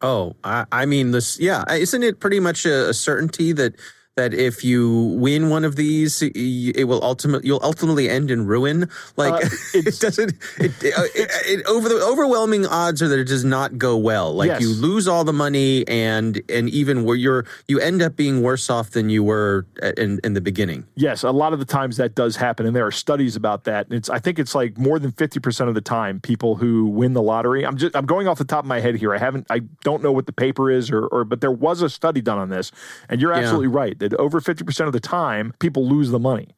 Oh, 0.00 0.34
I, 0.42 0.64
I 0.72 0.86
mean 0.86 1.10
this. 1.10 1.38
Yeah, 1.38 1.70
isn't 1.70 2.02
it 2.02 2.20
pretty 2.20 2.40
much 2.40 2.64
a, 2.64 2.88
a 2.88 2.94
certainty 2.94 3.52
that 3.52 3.74
that 4.16 4.34
if 4.34 4.64
you 4.64 5.16
win 5.18 5.50
one 5.50 5.64
of 5.64 5.76
these, 5.76 6.20
it 6.22 6.84
will 6.84 7.02
ultimately 7.02 7.46
you'll 7.46 7.60
ultimately 7.62 8.08
end 8.10 8.30
in 8.30 8.44
ruin? 8.46 8.88
Like 9.16 9.44
Uh, 9.44 9.48
it 9.74 9.98
doesn't. 10.00 10.32
It, 10.58 10.72
it, 10.82 11.30
it, 11.46 11.66
over 11.66 11.88
the 11.88 12.02
overwhelming 12.04 12.66
odds 12.66 13.00
are 13.02 13.08
that 13.08 13.18
it 13.18 13.28
does 13.28 13.44
not 13.44 13.78
go 13.78 13.96
well. 13.96 14.34
Like 14.34 14.48
Yes. 14.48 14.62
you 14.62 14.70
lose 14.74 15.06
all 15.06 15.22
the 15.24 15.32
money, 15.32 15.86
and 15.86 16.42
and 16.48 16.68
even 16.70 17.04
where 17.04 17.16
you're 17.16 17.46
you 17.68 17.78
end 17.78 18.02
up 18.02 18.16
being 18.16 18.42
worse 18.42 18.68
off 18.68 18.90
than 18.90 19.10
you 19.10 19.22
were 19.22 19.64
in 19.96 20.18
in 20.24 20.34
the 20.34 20.40
beginning. 20.40 20.86
Yes, 20.96 21.22
a 21.22 21.30
lot 21.30 21.52
of 21.52 21.58
the 21.60 21.64
times 21.64 21.96
that 21.98 22.14
does 22.16 22.34
happen, 22.36 22.66
and 22.66 22.74
there 22.74 22.86
are 22.86 22.90
studies 22.92 23.36
about 23.36 23.64
that. 23.64 23.86
It's 23.90 24.10
I 24.10 24.18
think 24.18 24.38
it's 24.40 24.54
like 24.56 24.76
more 24.76 24.98
than 24.98 25.12
fifty 25.12 25.38
percent 25.38 25.68
of 25.68 25.74
the 25.74 25.80
time 25.80 26.18
people 26.20 26.56
who 26.56 26.86
win 26.86 27.12
the 27.12 27.22
lottery. 27.22 27.64
I'm 27.64 27.76
just 27.76 27.94
I'm 27.94 28.06
going 28.06 28.26
off 28.26 28.38
the 28.38 28.44
top 28.44 28.64
of 28.64 28.68
my 28.68 28.80
head 28.80 28.96
here. 28.96 29.14
I 29.14 29.18
haven't 29.18 29.46
I 29.50 29.60
don't 29.84 30.02
know 30.02 30.10
what 30.12 30.26
the 30.26 30.32
paper 30.32 30.68
is 30.70 30.90
or 30.90 31.06
or 31.06 31.24
but 31.24 31.40
there 31.40 31.52
was 31.52 31.80
a 31.80 31.88
study 31.88 32.20
done 32.20 32.38
on 32.38 32.48
this, 32.48 32.72
and 33.08 33.20
you're 33.20 33.32
Yeah. 33.32 33.38
absolutely 33.38 33.68
right 33.68 33.96
that 34.00 34.12
over 34.14 34.40
fifty 34.40 34.64
percent 34.64 34.86
of 34.86 34.92
the 34.92 35.00
time 35.00 35.54
people 35.60 35.88
lose 35.88 36.10
the 36.10 36.18
money. 36.18 36.48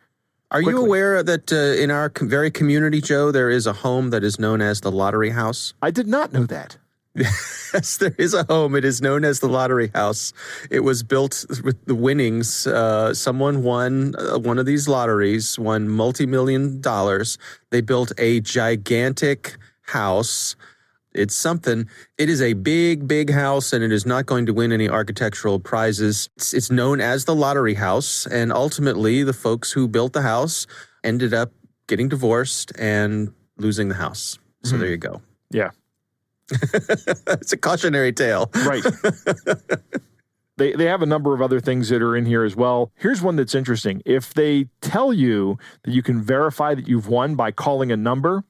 Are 0.50 0.60
you 0.60 0.84
aware 0.84 1.22
that 1.22 1.50
uh, 1.50 1.82
in 1.82 1.90
our 1.90 2.10
com- 2.10 2.28
very 2.28 2.50
community, 2.50 3.00
Joe, 3.00 3.32
there 3.32 3.48
is 3.48 3.66
a 3.66 3.72
home 3.72 4.10
that 4.10 4.22
is 4.22 4.38
known 4.38 4.60
as 4.60 4.82
the 4.82 4.92
Lottery 4.92 5.30
House? 5.30 5.72
I 5.80 5.90
did 5.90 6.06
not 6.06 6.32
know 6.32 6.44
that. 6.46 6.76
Yes, 7.74 7.96
there 7.96 8.14
is 8.18 8.34
a 8.34 8.44
home. 8.44 8.74
It 8.74 8.84
is 8.84 9.00
known 9.00 9.24
as 9.24 9.40
the 9.40 9.48
Lottery 9.48 9.88
House. 9.94 10.34
It 10.70 10.80
was 10.80 11.02
built 11.02 11.46
with 11.64 11.82
the 11.86 11.94
winnings. 11.94 12.66
Uh, 12.66 13.14
someone 13.14 13.62
won 13.62 14.14
uh, 14.18 14.38
one 14.38 14.58
of 14.58 14.66
these 14.66 14.88
lotteries, 14.88 15.58
won 15.58 15.88
multi 15.88 16.26
million 16.26 16.82
dollars. 16.82 17.38
They 17.70 17.80
built 17.80 18.12
a 18.18 18.40
gigantic 18.40 19.56
house. 19.82 20.54
It's 21.14 21.34
something. 21.34 21.88
It 22.18 22.28
is 22.28 22.40
a 22.40 22.54
big, 22.54 23.06
big 23.06 23.30
house, 23.30 23.72
and 23.72 23.84
it 23.84 23.92
is 23.92 24.06
not 24.06 24.26
going 24.26 24.46
to 24.46 24.54
win 24.54 24.72
any 24.72 24.88
architectural 24.88 25.58
prizes. 25.58 26.30
It's, 26.36 26.54
it's 26.54 26.70
known 26.70 27.00
as 27.00 27.24
the 27.24 27.34
Lottery 27.34 27.74
House, 27.74 28.26
and 28.26 28.52
ultimately, 28.52 29.22
the 29.22 29.32
folks 29.32 29.72
who 29.72 29.88
built 29.88 30.12
the 30.12 30.22
house 30.22 30.66
ended 31.04 31.34
up 31.34 31.52
getting 31.86 32.08
divorced 32.08 32.72
and 32.78 33.32
losing 33.58 33.88
the 33.88 33.94
house. 33.94 34.38
So 34.64 34.76
hmm. 34.76 34.80
there 34.80 34.90
you 34.90 34.96
go. 34.96 35.20
Yeah, 35.50 35.70
it's 36.50 37.52
a 37.52 37.58
cautionary 37.58 38.12
tale. 38.12 38.50
right. 38.64 38.84
They, 40.58 40.72
they 40.72 40.84
have 40.84 41.02
a 41.02 41.06
number 41.06 41.34
of 41.34 41.40
other 41.40 41.60
things 41.60 41.88
that 41.88 42.02
are 42.02 42.14
in 42.14 42.26
here 42.26 42.44
as 42.44 42.54
well. 42.54 42.92
Here's 42.94 43.22
one 43.22 43.36
that's 43.36 43.54
interesting. 43.54 44.02
If 44.04 44.34
they 44.34 44.66
tell 44.80 45.12
you 45.12 45.58
that 45.82 45.92
you 45.92 46.02
can 46.02 46.20
verify 46.22 46.74
that 46.74 46.86
you've 46.86 47.08
won 47.08 47.34
by 47.34 47.52
calling 47.52 47.90
a 47.90 47.96
number, 47.96 48.44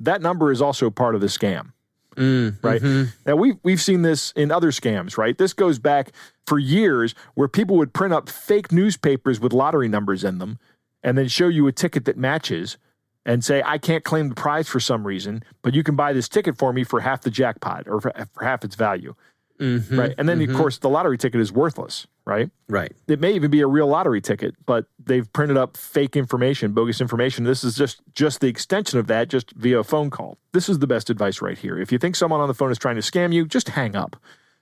that 0.00 0.20
number 0.20 0.50
is 0.50 0.60
also 0.60 0.90
part 0.90 1.14
of 1.14 1.20
the 1.20 1.28
scam. 1.28 1.72
Mm, 2.18 2.58
right? 2.62 2.82
Now 3.24 3.36
we've 3.36 3.56
we've 3.62 3.80
seen 3.80 4.02
this 4.02 4.32
in 4.32 4.50
other 4.50 4.70
scams, 4.72 5.16
right? 5.16 5.38
This 5.38 5.52
goes 5.52 5.78
back 5.78 6.10
for 6.46 6.58
years 6.58 7.14
where 7.34 7.48
people 7.48 7.76
would 7.76 7.92
print 7.92 8.12
up 8.12 8.28
fake 8.28 8.72
newspapers 8.72 9.38
with 9.38 9.52
lottery 9.52 9.88
numbers 9.88 10.24
in 10.24 10.38
them 10.38 10.58
and 11.02 11.16
then 11.16 11.28
show 11.28 11.48
you 11.48 11.66
a 11.68 11.72
ticket 11.72 12.04
that 12.06 12.16
matches 12.16 12.76
and 13.24 13.44
say, 13.44 13.62
I 13.64 13.78
can't 13.78 14.04
claim 14.04 14.30
the 14.30 14.34
prize 14.34 14.68
for 14.68 14.80
some 14.80 15.06
reason, 15.06 15.42
but 15.62 15.74
you 15.74 15.82
can 15.82 15.94
buy 15.94 16.12
this 16.12 16.28
ticket 16.28 16.56
for 16.56 16.72
me 16.72 16.82
for 16.82 17.00
half 17.00 17.20
the 17.20 17.30
jackpot 17.30 17.86
or 17.86 18.00
for, 18.00 18.12
for 18.32 18.44
half 18.44 18.64
its 18.64 18.74
value. 18.74 19.14
Mhm, 19.58 19.98
Right. 19.98 20.14
And 20.16 20.28
then 20.28 20.40
of 20.40 20.54
course 20.56 20.78
the 20.78 20.88
lottery 20.88 21.18
ticket 21.18 21.40
is 21.40 21.52
worthless, 21.52 22.06
right? 22.24 22.48
Right. 22.68 22.92
It 23.08 23.20
may 23.20 23.32
even 23.34 23.50
be 23.50 23.60
a 23.60 23.66
real 23.66 23.88
lottery 23.88 24.20
ticket, 24.20 24.54
but 24.66 24.86
they've 25.04 25.30
printed 25.32 25.56
up 25.56 25.76
fake 25.76 26.14
information, 26.16 26.72
bogus 26.72 27.00
information. 27.00 27.44
This 27.44 27.64
is 27.64 27.74
just 27.74 28.00
just 28.14 28.40
the 28.40 28.46
extension 28.46 28.98
of 29.00 29.08
that, 29.08 29.28
just 29.28 29.50
via 29.56 29.80
a 29.80 29.84
phone 29.84 30.10
call. 30.10 30.38
This 30.52 30.68
is 30.68 30.78
the 30.78 30.86
best 30.86 31.10
advice 31.10 31.42
right 31.42 31.58
here. 31.58 31.76
If 31.78 31.90
you 31.90 31.98
think 31.98 32.14
someone 32.14 32.40
on 32.40 32.46
the 32.48 32.54
phone 32.54 32.70
is 32.70 32.78
trying 32.78 32.96
to 32.96 33.02
scam 33.02 33.32
you, 33.32 33.46
just 33.46 33.70
hang 33.70 33.96
up. 33.96 34.16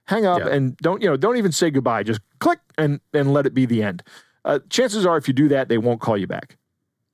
Hang 0.04 0.24
up 0.24 0.38
Yeah. 0.38 0.48
and 0.48 0.76
don't 0.78 1.02
you 1.02 1.08
know? 1.10 1.16
Don't 1.16 1.36
even 1.36 1.52
say 1.52 1.70
goodbye. 1.70 2.02
Just 2.02 2.20
click 2.38 2.60
and 2.78 3.00
and 3.12 3.32
let 3.34 3.44
it 3.44 3.52
be 3.54 3.66
the 3.66 3.82
end. 3.82 4.02
Uh, 4.44 4.60
chances 4.70 5.04
are, 5.04 5.16
if 5.18 5.26
you 5.28 5.34
do 5.34 5.48
that, 5.48 5.68
they 5.68 5.76
won't 5.76 6.00
call 6.00 6.16
you 6.16 6.26
back. 6.28 6.56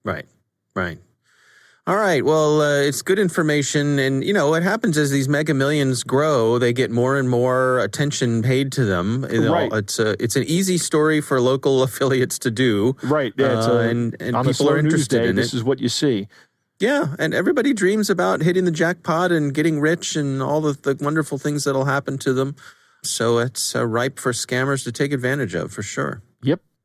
Right. 0.05 0.27
Right. 0.77 0.99
All 1.85 1.97
right. 1.97 2.25
Well, 2.25 2.61
uh, 2.61 2.81
it's 2.83 3.03
good 3.03 3.19
information, 3.19 3.99
and 3.99 4.23
you 4.23 4.33
know 4.33 4.49
what 4.51 4.62
happens 4.62 4.97
as 4.97 5.11
these 5.11 5.29
Mega 5.29 5.53
Millions 5.53 6.05
grow, 6.05 6.57
they 6.59 6.73
get 6.73 6.93
more 6.93 7.19
and 7.19 7.29
more 7.29 7.81
attention 7.81 8.41
paid 8.41 8.71
to 8.73 8.85
them. 8.85 9.23
Right. 9.25 9.69
It's 9.73 9.99
a 9.99 10.11
it's 10.23 10.37
an 10.37 10.45
easy 10.45 10.79
story 10.79 11.21
for 11.21 11.41
local 11.41 11.83
affiliates 11.89 12.39
to 12.41 12.53
do. 12.53 12.95
Right. 13.03 13.33
Yeah. 13.37 13.59
It's 13.59 13.67
Uh, 13.67 13.73
a, 13.73 13.79
and- 13.89 14.17
and 14.23 14.47
people 14.47 14.71
are 14.71 14.79
interested 14.79 15.23
day, 15.23 15.29
in 15.29 15.35
This 15.35 15.53
it. 15.53 15.57
is 15.57 15.65
what 15.65 15.81
you 15.81 15.89
see. 15.89 16.29
Yeah, 16.79 17.15
and 17.19 17.35
everybody 17.35 17.73
dreams 17.73 18.09
about 18.11 18.43
hitting 18.43 18.65
the 18.65 18.71
jackpot 18.73 19.31
and 19.33 19.53
getting 19.55 19.81
rich 19.81 20.15
and 20.17 20.41
all 20.43 20.61
the, 20.61 20.73
the 20.73 21.03
wonderful 21.05 21.39
things 21.39 21.65
that'll 21.65 21.85
happen 21.85 22.17
to 22.19 22.33
them. 22.33 22.55
So 23.05 23.39
it's 23.39 23.75
uh, 23.75 23.87
ripe 23.87 24.19
for 24.21 24.33
scammers 24.33 24.83
to 24.85 24.93
take 24.93 25.12
advantage 25.12 25.55
of 25.55 25.73
for 25.73 25.83
sure. 25.83 26.23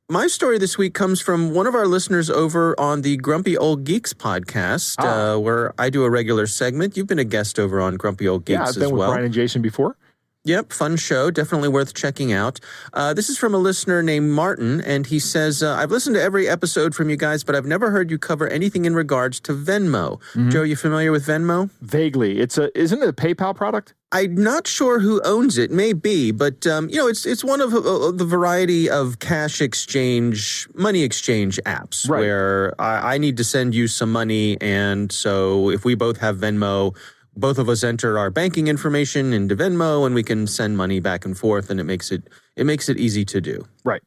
My 0.09 0.27
story 0.27 0.57
this 0.57 0.77
week 0.77 0.93
comes 0.93 1.19
from 1.19 1.51
one 1.53 1.67
of 1.67 1.75
our 1.75 1.85
listeners 1.85 2.29
over 2.29 2.79
on 2.79 3.01
the 3.01 3.17
Grumpy 3.17 3.57
Old 3.57 3.83
Geeks 3.83 4.13
podcast, 4.13 4.95
Ah. 4.99 5.33
uh, 5.33 5.37
where 5.37 5.73
I 5.77 5.89
do 5.89 6.05
a 6.05 6.09
regular 6.09 6.47
segment. 6.47 6.95
You've 6.95 7.07
been 7.07 7.19
a 7.19 7.25
guest 7.25 7.59
over 7.59 7.81
on 7.81 7.97
Grumpy 7.97 8.25
Old 8.25 8.45
Geeks 8.45 8.55
yeah, 8.55 8.61
I've 8.63 8.69
as 8.69 8.77
been 8.77 8.91
with 8.91 8.99
well. 8.99 9.09
Brian 9.09 9.25
and 9.25 9.33
Jason 9.33 9.61
before. 9.61 9.97
Yep, 10.47 10.71
fun 10.71 10.95
show. 10.95 11.29
Definitely 11.29 11.67
worth 11.67 11.93
checking 11.93 12.31
out. 12.31 12.61
Uh, 12.93 13.13
this 13.13 13.27
is 13.29 13.37
from 13.37 13.53
a 13.53 13.57
listener 13.57 14.01
named 14.01 14.31
Martin, 14.31 14.79
and 14.81 15.05
he 15.05 15.19
says, 15.19 15.61
uh, 15.61 15.75
I've 15.75 15.91
listened 15.91 16.15
to 16.15 16.21
every 16.21 16.47
episode 16.47 16.95
from 16.95 17.09
you 17.09 17.17
guys, 17.17 17.43
but 17.43 17.53
I've 17.53 17.65
never 17.65 17.91
heard 17.91 18.09
you 18.09 18.17
cover 18.17 18.47
anything 18.47 18.85
in 18.85 18.95
regards 18.95 19.41
to 19.41 19.51
Venmo. 19.53 20.21
Mm-hmm. 20.31 20.49
Joe, 20.49 20.63
you 20.63 20.77
familiar 20.77 21.11
with 21.11 21.25
Venmo? 21.27 21.69
Vaguely, 21.81 22.39
it's 22.39 22.57
a 22.57 22.75
isn't 22.79 23.01
it 23.03 23.09
a 23.09 23.13
PayPal 23.13 23.53
product? 23.53 23.93
I'm 24.13 24.35
not 24.35 24.67
sure 24.67 24.99
who 24.99 25.21
owns 25.25 25.57
it. 25.57 25.69
Maybe, 25.69 26.31
but 26.31 26.65
um, 26.65 26.87
you 26.87 26.95
know, 26.95 27.07
it's 27.07 27.25
it's 27.25 27.43
one 27.43 27.59
of 27.59 27.73
uh, 27.73 28.11
the 28.11 28.23
variety 28.25 28.89
of 28.89 29.19
cash 29.19 29.59
exchange, 29.61 30.65
money 30.73 31.03
exchange 31.03 31.59
apps 31.65 32.07
Right. 32.09 32.19
where 32.21 32.73
I, 32.79 33.15
I 33.15 33.17
need 33.17 33.35
to 33.35 33.43
send 33.43 33.75
you 33.75 33.87
some 33.89 34.11
money, 34.13 34.57
and 34.61 35.11
so 35.11 35.69
if 35.71 35.83
we 35.83 35.93
both 35.95 36.17
have 36.19 36.37
Venmo, 36.37 36.95
both 37.39 37.57
of 37.57 37.69
us 37.69 37.83
enter 37.83 38.17
our 38.17 38.29
banking 38.29 38.67
information 38.67 39.33
into 39.33 39.55
Venmo, 39.55 40.05
and 40.05 40.13
we 40.15 40.23
can 40.23 40.47
send 40.47 40.77
money 40.77 40.99
back 40.99 41.25
and 41.25 41.37
forth, 41.37 41.69
and 41.69 41.79
it 41.79 41.85
makes 41.85 42.11
it 42.11 42.23
it 42.55 42.65
makes 42.65 42.89
it 42.89 42.97
easy 42.97 43.23
to 43.25 43.39
do. 43.39 43.65
Right. 43.83 44.01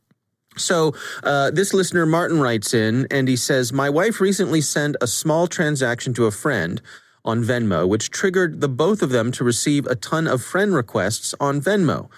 So, 0.56 0.94
uh, 1.22 1.52
this 1.52 1.72
listener, 1.72 2.06
Martin, 2.06 2.40
writes 2.40 2.74
in 2.74 3.06
and 3.10 3.28
he 3.28 3.36
says, 3.36 3.72
My 3.72 3.88
wife 3.88 4.20
recently 4.20 4.60
sent 4.60 4.96
a 5.00 5.06
small 5.06 5.46
transaction 5.46 6.12
to 6.14 6.26
a 6.26 6.32
friend 6.32 6.82
on 7.24 7.44
Venmo, 7.44 7.88
which 7.88 8.10
triggered 8.10 8.60
the 8.60 8.68
both 8.68 9.00
of 9.00 9.10
them 9.10 9.30
to 9.32 9.44
receive 9.44 9.86
a 9.86 9.94
ton 9.94 10.26
of 10.26 10.42
friend 10.42 10.74
requests 10.74 11.34
on 11.40 11.60
Venmo. 11.60 12.10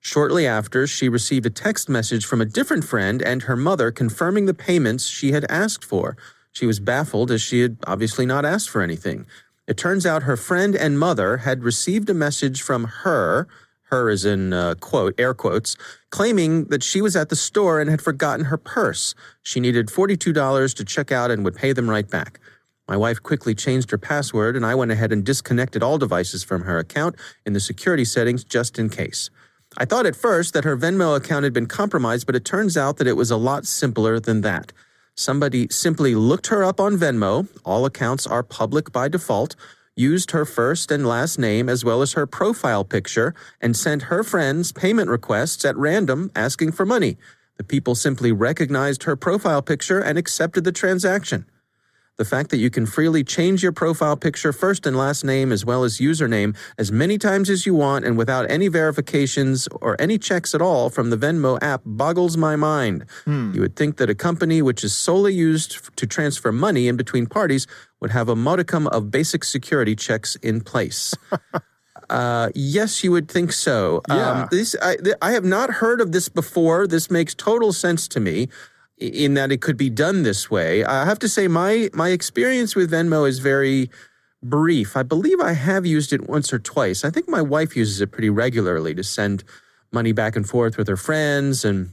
Shortly 0.00 0.46
after, 0.46 0.86
she 0.86 1.08
received 1.08 1.46
a 1.46 1.50
text 1.50 1.88
message 1.88 2.24
from 2.24 2.40
a 2.40 2.46
different 2.46 2.84
friend 2.84 3.20
and 3.20 3.42
her 3.42 3.56
mother 3.56 3.90
confirming 3.90 4.46
the 4.46 4.54
payments 4.54 5.06
she 5.06 5.32
had 5.32 5.44
asked 5.50 5.84
for. 5.84 6.16
She 6.52 6.66
was 6.66 6.80
baffled 6.80 7.30
as 7.30 7.42
she 7.42 7.60
had 7.60 7.76
obviously 7.86 8.24
not 8.24 8.44
asked 8.44 8.70
for 8.70 8.82
anything. 8.82 9.26
It 9.70 9.76
turns 9.76 10.04
out 10.04 10.24
her 10.24 10.36
friend 10.36 10.74
and 10.74 10.98
mother 10.98 11.36
had 11.36 11.62
received 11.62 12.10
a 12.10 12.14
message 12.14 12.60
from 12.60 12.86
her, 13.04 13.46
her 13.82 14.10
is 14.10 14.24
in 14.24 14.52
uh, 14.52 14.74
quote, 14.74 15.14
air 15.16 15.32
quotes, 15.32 15.76
claiming 16.10 16.64
that 16.70 16.82
she 16.82 17.00
was 17.00 17.14
at 17.14 17.28
the 17.28 17.36
store 17.36 17.80
and 17.80 17.88
had 17.88 18.02
forgotten 18.02 18.46
her 18.46 18.56
purse. 18.56 19.14
She 19.44 19.60
needed 19.60 19.86
$42 19.86 20.74
to 20.74 20.84
check 20.84 21.12
out 21.12 21.30
and 21.30 21.44
would 21.44 21.54
pay 21.54 21.72
them 21.72 21.88
right 21.88 22.10
back. 22.10 22.40
My 22.88 22.96
wife 22.96 23.22
quickly 23.22 23.54
changed 23.54 23.92
her 23.92 23.98
password, 23.98 24.56
and 24.56 24.66
I 24.66 24.74
went 24.74 24.90
ahead 24.90 25.12
and 25.12 25.22
disconnected 25.22 25.84
all 25.84 25.98
devices 25.98 26.42
from 26.42 26.62
her 26.62 26.80
account 26.80 27.14
in 27.46 27.52
the 27.52 27.60
security 27.60 28.04
settings 28.04 28.42
just 28.42 28.76
in 28.76 28.88
case. 28.88 29.30
I 29.78 29.84
thought 29.84 30.04
at 30.04 30.16
first 30.16 30.52
that 30.54 30.64
her 30.64 30.76
Venmo 30.76 31.16
account 31.16 31.44
had 31.44 31.52
been 31.52 31.66
compromised, 31.66 32.26
but 32.26 32.34
it 32.34 32.44
turns 32.44 32.76
out 32.76 32.96
that 32.96 33.06
it 33.06 33.16
was 33.16 33.30
a 33.30 33.36
lot 33.36 33.66
simpler 33.66 34.18
than 34.18 34.40
that. 34.40 34.72
Somebody 35.20 35.68
simply 35.68 36.14
looked 36.14 36.46
her 36.46 36.64
up 36.64 36.80
on 36.80 36.96
Venmo, 36.96 37.46
all 37.62 37.84
accounts 37.84 38.26
are 38.26 38.42
public 38.42 38.90
by 38.90 39.06
default, 39.06 39.54
used 39.94 40.30
her 40.30 40.46
first 40.46 40.90
and 40.90 41.06
last 41.06 41.38
name 41.38 41.68
as 41.68 41.84
well 41.84 42.00
as 42.00 42.14
her 42.14 42.26
profile 42.26 42.84
picture, 42.84 43.34
and 43.60 43.76
sent 43.76 44.04
her 44.04 44.24
friends 44.24 44.72
payment 44.72 45.10
requests 45.10 45.62
at 45.66 45.76
random 45.76 46.30
asking 46.34 46.72
for 46.72 46.86
money. 46.86 47.18
The 47.58 47.64
people 47.64 47.94
simply 47.94 48.32
recognized 48.32 49.02
her 49.02 49.14
profile 49.14 49.60
picture 49.60 50.00
and 50.00 50.16
accepted 50.16 50.64
the 50.64 50.72
transaction. 50.72 51.44
The 52.20 52.26
fact 52.26 52.50
that 52.50 52.58
you 52.58 52.68
can 52.68 52.84
freely 52.84 53.24
change 53.24 53.62
your 53.62 53.72
profile 53.72 54.14
picture, 54.14 54.52
first 54.52 54.84
and 54.84 54.94
last 54.94 55.24
name, 55.24 55.50
as 55.50 55.64
well 55.64 55.84
as 55.84 56.00
username, 56.00 56.54
as 56.76 56.92
many 56.92 57.16
times 57.16 57.48
as 57.48 57.64
you 57.64 57.72
want 57.72 58.04
and 58.04 58.18
without 58.18 58.50
any 58.50 58.68
verifications 58.68 59.68
or 59.80 59.96
any 59.98 60.18
checks 60.18 60.54
at 60.54 60.60
all 60.60 60.90
from 60.90 61.08
the 61.08 61.16
Venmo 61.16 61.58
app 61.62 61.80
boggles 61.86 62.36
my 62.36 62.56
mind. 62.56 63.06
You 63.54 63.62
would 63.62 63.74
think 63.74 63.96
that 63.96 64.10
a 64.10 64.14
company 64.14 64.60
which 64.60 64.84
is 64.84 64.94
solely 64.94 65.32
used 65.32 65.96
to 65.96 66.06
transfer 66.06 66.52
money 66.52 66.88
in 66.88 66.98
between 66.98 67.26
parties 67.26 67.66
would 68.02 68.10
have 68.10 68.28
a 68.28 68.36
modicum 68.36 68.86
of 68.88 69.10
basic 69.10 69.42
security 69.42 69.96
checks 69.96 70.36
in 70.42 70.60
place. 70.60 71.14
Uh, 72.08 72.50
yes, 72.56 73.04
you 73.04 73.12
would 73.12 73.28
think 73.28 73.52
so. 73.52 74.02
Yeah. 74.08 74.42
Um, 74.42 74.48
this 74.50 74.74
I, 74.82 74.96
th- 74.96 75.14
I 75.22 75.30
have 75.30 75.44
not 75.44 75.70
heard 75.70 76.00
of 76.00 76.10
this 76.10 76.28
before. 76.28 76.88
This 76.88 77.08
makes 77.08 77.34
total 77.36 77.72
sense 77.72 78.08
to 78.08 78.18
me 78.20 78.48
in 79.00 79.34
that 79.34 79.50
it 79.50 79.60
could 79.60 79.76
be 79.76 79.90
done 79.90 80.22
this 80.22 80.50
way. 80.50 80.84
I 80.84 81.04
have 81.06 81.18
to 81.20 81.28
say 81.28 81.48
my 81.48 81.90
my 81.92 82.10
experience 82.10 82.76
with 82.76 82.90
Venmo 82.90 83.28
is 83.28 83.38
very 83.38 83.90
brief. 84.42 84.96
I 84.96 85.02
believe 85.02 85.40
I 85.40 85.52
have 85.52 85.84
used 85.84 86.12
it 86.12 86.28
once 86.28 86.52
or 86.52 86.58
twice. 86.58 87.04
I 87.04 87.10
think 87.10 87.28
my 87.28 87.42
wife 87.42 87.76
uses 87.76 88.00
it 88.00 88.10
pretty 88.12 88.30
regularly 88.30 88.94
to 88.94 89.04
send 89.04 89.44
money 89.92 90.12
back 90.12 90.36
and 90.36 90.48
forth 90.48 90.76
with 90.76 90.88
her 90.88 90.96
friends 90.96 91.64
and 91.64 91.90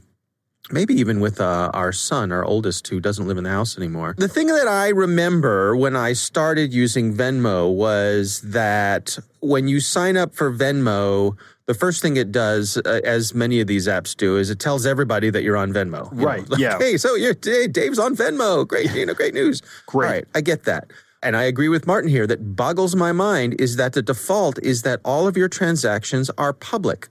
maybe 0.70 0.94
even 0.94 1.20
with 1.20 1.40
uh, 1.40 1.70
our 1.74 1.92
son, 1.92 2.30
our 2.32 2.44
oldest, 2.44 2.88
who 2.88 3.00
doesn't 3.00 3.26
live 3.26 3.38
in 3.38 3.44
the 3.44 3.50
house 3.50 3.76
anymore. 3.76 4.14
The 4.16 4.28
thing 4.28 4.48
that 4.48 4.68
I 4.68 4.88
remember 4.88 5.76
when 5.76 5.96
I 5.96 6.12
started 6.12 6.72
using 6.72 7.14
Venmo 7.14 7.72
was 7.72 8.40
that 8.42 9.18
when 9.40 9.68
you 9.68 9.80
sign 9.80 10.16
up 10.16 10.34
for 10.34 10.52
Venmo, 10.52 11.36
the 11.68 11.74
first 11.74 12.00
thing 12.00 12.16
it 12.16 12.32
does, 12.32 12.78
uh, 12.78 13.00
as 13.04 13.34
many 13.34 13.60
of 13.60 13.66
these 13.66 13.86
apps 13.86 14.16
do, 14.16 14.38
is 14.38 14.48
it 14.48 14.58
tells 14.58 14.86
everybody 14.86 15.28
that 15.28 15.42
you're 15.42 15.56
on 15.56 15.70
Venmo. 15.70 16.10
You 16.18 16.26
Right, 16.26 16.48
like, 16.48 16.58
yeah. 16.58 16.78
Hey, 16.78 16.96
so 16.96 17.14
you're 17.14 17.36
hey, 17.44 17.68
Dave's 17.68 17.98
on 17.98 18.16
Venmo. 18.16 18.66
Great, 18.66 18.90
you 18.94 19.04
know, 19.04 19.12
great 19.12 19.34
news. 19.34 19.60
Great. 19.84 20.06
All 20.06 20.12
right, 20.12 20.24
I 20.34 20.40
get 20.40 20.64
that. 20.64 20.90
And 21.22 21.36
I 21.36 21.42
agree 21.42 21.68
with 21.68 21.86
Martin 21.86 22.08
here 22.08 22.26
that 22.26 22.56
boggles 22.56 22.96
my 22.96 23.12
mind 23.12 23.60
is 23.60 23.76
that 23.76 23.92
the 23.92 24.00
default 24.00 24.58
is 24.62 24.80
that 24.82 25.00
all 25.04 25.28
of 25.28 25.36
your 25.36 25.48
transactions 25.48 26.30
are 26.38 26.54
public. 26.54 27.08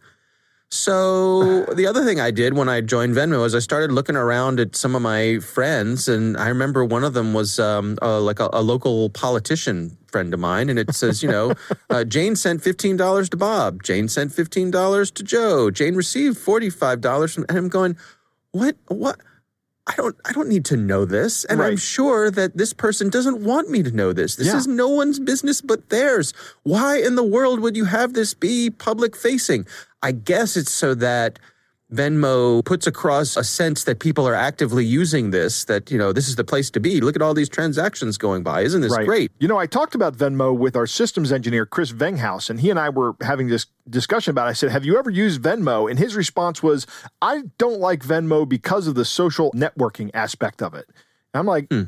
So 0.69 1.63
the 1.75 1.87
other 1.87 2.03
thing 2.03 2.19
I 2.19 2.31
did 2.31 2.53
when 2.55 2.67
I 2.69 2.81
joined 2.81 3.15
Venmo 3.15 3.45
is 3.45 3.55
I 3.55 3.59
started 3.59 3.91
looking 3.91 4.15
around 4.15 4.59
at 4.59 4.75
some 4.75 4.95
of 4.95 5.01
my 5.01 5.39
friends, 5.39 6.07
and 6.07 6.35
I 6.37 6.49
remember 6.49 6.83
one 6.83 7.03
of 7.03 7.13
them 7.13 7.33
was 7.33 7.59
um, 7.59 7.97
uh, 8.01 8.19
like 8.19 8.39
a, 8.39 8.49
a 8.51 8.61
local 8.61 9.09
politician 9.09 9.97
friend 10.07 10.33
of 10.33 10.39
mine, 10.39 10.69
and 10.69 10.77
it 10.79 10.93
says, 10.93 11.23
you 11.23 11.29
know, 11.29 11.53
uh, 11.89 12.03
Jane 12.03 12.35
sent 12.35 12.61
fifteen 12.61 12.97
dollars 12.97 13.29
to 13.29 13.37
Bob, 13.37 13.83
Jane 13.83 14.07
sent 14.09 14.33
fifteen 14.33 14.71
dollars 14.71 15.09
to 15.11 15.23
Joe, 15.23 15.71
Jane 15.71 15.95
received 15.95 16.37
forty 16.37 16.69
five 16.69 17.01
dollars 17.01 17.33
from, 17.33 17.45
and 17.49 17.57
I'm 17.57 17.69
going, 17.69 17.97
what, 18.51 18.75
what? 18.87 19.19
I 19.89 19.93
don't 19.95 20.17
I 20.25 20.33
don't 20.33 20.49
need 20.49 20.65
to 20.65 20.75
know 20.75 21.05
this. 21.05 21.45
And 21.45 21.61
I'm 21.61 21.77
sure 21.77 22.29
that 22.29 22.57
this 22.57 22.73
person 22.73 23.09
doesn't 23.09 23.41
want 23.41 23.69
me 23.69 23.83
to 23.83 23.91
know 23.91 24.11
this. 24.11 24.35
This 24.35 24.47
Yeah. 24.47 24.57
is 24.57 24.67
no 24.67 24.89
one's 24.89 25.17
business 25.17 25.61
but 25.61 25.87
theirs. 25.87 26.33
Why 26.63 26.97
in 26.97 27.15
the 27.15 27.23
world 27.23 27.61
would 27.61 27.77
you 27.77 27.85
have 27.85 28.11
this 28.11 28.33
be 28.33 28.69
public 28.69 29.15
facing? 29.15 29.65
I 30.07 30.11
guess 30.13 30.55
it's 30.55 30.71
so 30.71 30.95
that 30.95 31.37
Venmo 31.93 32.63
puts 32.63 32.87
across 32.87 33.35
a 33.35 33.43
sense 33.43 33.83
that 33.83 33.99
people 33.99 34.25
are 34.25 34.33
actively 34.33 34.85
using 34.85 35.31
this, 35.31 35.65
that, 35.65 35.91
you 35.91 35.97
know, 35.97 36.13
this 36.13 36.29
is 36.29 36.37
the 36.37 36.45
place 36.45 36.69
to 36.71 36.79
be. 36.79 37.01
Look 37.01 37.17
at 37.17 37.21
all 37.21 37.33
these 37.33 37.49
transactions 37.49 38.17
going 38.17 38.41
by. 38.41 38.61
Isn't 38.61 38.79
this 38.79 38.95
great? 38.95 39.31
You 39.39 39.49
know, 39.49 39.57
I 39.57 39.65
talked 39.65 39.95
about 39.95 40.15
Venmo 40.15 40.57
with 40.57 40.77
our 40.77 40.87
systems 40.87 41.33
engineer, 41.33 41.65
Chris 41.65 41.91
Venghaus, 41.91 42.49
and 42.49 42.61
he 42.61 42.69
and 42.69 42.79
I 42.79 42.87
were 42.89 43.17
having 43.21 43.49
this 43.49 43.65
discussion 43.89 44.31
about 44.31 44.47
it. 44.47 44.51
I 44.51 44.53
said, 44.53 44.71
Have 44.71 44.85
you 44.85 44.97
ever 44.97 45.09
used 45.09 45.41
Venmo? 45.41 45.89
And 45.89 45.99
his 45.99 46.15
response 46.15 46.63
was, 46.63 46.87
I 47.21 47.43
don't 47.57 47.81
like 47.81 48.01
Venmo 48.01 48.47
because 48.47 48.87
of 48.87 48.95
the 48.95 49.05
social 49.05 49.51
networking 49.51 50.09
aspect 50.13 50.61
of 50.61 50.73
it. 50.73 50.85
And 51.33 51.39
I'm 51.41 51.45
like, 51.45 51.67
Hmm. 51.69 51.83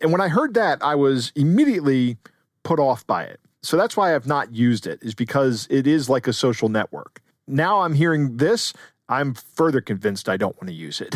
and 0.00 0.10
when 0.10 0.22
I 0.22 0.28
heard 0.28 0.54
that, 0.54 0.82
I 0.82 0.94
was 0.94 1.32
immediately 1.36 2.16
put 2.62 2.80
off 2.80 3.06
by 3.06 3.24
it. 3.24 3.40
So 3.62 3.76
that's 3.76 3.96
why 3.96 4.14
I've 4.14 4.26
not 4.26 4.52
used 4.54 4.86
it, 4.86 5.02
is 5.02 5.14
because 5.14 5.66
it 5.70 5.86
is 5.86 6.08
like 6.08 6.26
a 6.26 6.32
social 6.32 6.68
network. 6.68 7.20
Now 7.48 7.80
I'm 7.80 7.94
hearing 7.94 8.36
this, 8.36 8.72
I'm 9.08 9.34
further 9.34 9.80
convinced 9.80 10.28
I 10.28 10.36
don't 10.36 10.54
want 10.56 10.68
to 10.68 10.74
use 10.74 11.00
it. 11.00 11.14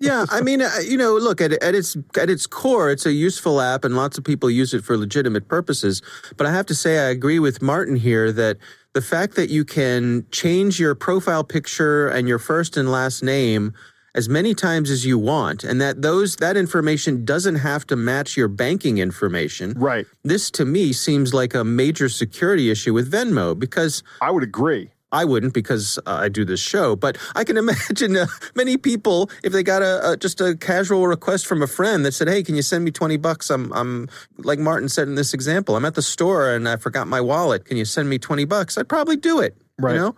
Yeah, 0.00 0.26
I 0.30 0.40
mean, 0.40 0.60
uh, 0.60 0.70
you 0.84 0.98
know, 0.98 1.14
look 1.14 1.40
at 1.40 1.52
at 1.52 1.74
its 1.74 1.96
at 2.18 2.28
its 2.28 2.46
core, 2.46 2.90
it's 2.90 3.06
a 3.06 3.12
useful 3.12 3.60
app, 3.60 3.84
and 3.84 3.96
lots 3.96 4.18
of 4.18 4.24
people 4.24 4.50
use 4.50 4.74
it 4.74 4.84
for 4.84 4.96
legitimate 4.96 5.48
purposes. 5.48 6.02
But 6.36 6.46
I 6.46 6.52
have 6.52 6.66
to 6.66 6.74
say, 6.74 6.98
I 6.98 7.10
agree 7.10 7.38
with 7.38 7.62
Martin 7.62 7.96
here 7.96 8.32
that 8.32 8.58
the 8.92 9.02
fact 9.02 9.36
that 9.36 9.50
you 9.50 9.64
can 9.64 10.26
change 10.30 10.78
your 10.78 10.94
profile 10.94 11.44
picture 11.44 12.08
and 12.08 12.28
your 12.28 12.38
first 12.38 12.76
and 12.76 12.90
last 12.90 13.22
name 13.22 13.72
as 14.16 14.28
many 14.28 14.54
times 14.54 14.90
as 14.90 15.04
you 15.04 15.18
want, 15.18 15.64
and 15.64 15.80
that 15.80 16.02
those 16.02 16.36
that 16.36 16.56
information 16.56 17.24
doesn't 17.24 17.56
have 17.56 17.86
to 17.86 17.96
match 17.96 18.36
your 18.36 18.48
banking 18.48 18.98
information. 18.98 19.72
right. 19.76 20.06
This 20.22 20.50
to 20.52 20.64
me 20.64 20.92
seems 20.92 21.34
like 21.34 21.54
a 21.54 21.64
major 21.64 22.08
security 22.08 22.70
issue 22.70 22.94
with 22.94 23.10
Venmo 23.10 23.58
because 23.58 24.02
I 24.20 24.30
would 24.30 24.42
agree. 24.42 24.90
I 25.14 25.24
wouldn't 25.24 25.54
because 25.54 25.98
uh, 26.06 26.18
I 26.24 26.28
do 26.28 26.44
this 26.44 26.60
show, 26.60 26.96
but 26.96 27.16
I 27.36 27.44
can 27.44 27.56
imagine 27.64 28.16
uh, 28.16 28.26
many 28.54 28.76
people 28.76 29.30
if 29.44 29.52
they 29.52 29.62
got 29.62 29.82
a, 29.82 30.10
a 30.10 30.16
just 30.16 30.40
a 30.40 30.56
casual 30.56 31.06
request 31.06 31.46
from 31.46 31.62
a 31.62 31.68
friend 31.68 32.04
that 32.04 32.12
said, 32.12 32.28
"Hey, 32.28 32.42
can 32.42 32.56
you 32.56 32.62
send 32.62 32.84
me 32.84 32.90
twenty 32.90 33.16
bucks? 33.16 33.48
I'm 33.48 33.72
I'm 33.72 34.08
like 34.38 34.58
Martin 34.58 34.88
said 34.88 35.06
in 35.08 35.14
this 35.14 35.32
example. 35.32 35.76
I'm 35.76 35.84
at 35.84 35.94
the 35.94 36.02
store 36.02 36.52
and 36.52 36.68
I 36.68 36.76
forgot 36.76 37.06
my 37.06 37.20
wallet. 37.20 37.64
Can 37.64 37.76
you 37.76 37.84
send 37.84 38.10
me 38.10 38.18
twenty 38.18 38.44
bucks?" 38.44 38.76
I'd 38.76 38.88
probably 38.88 39.16
do 39.16 39.40
it. 39.40 39.56
Right. 39.78 39.94
You 39.94 40.00
know. 40.00 40.16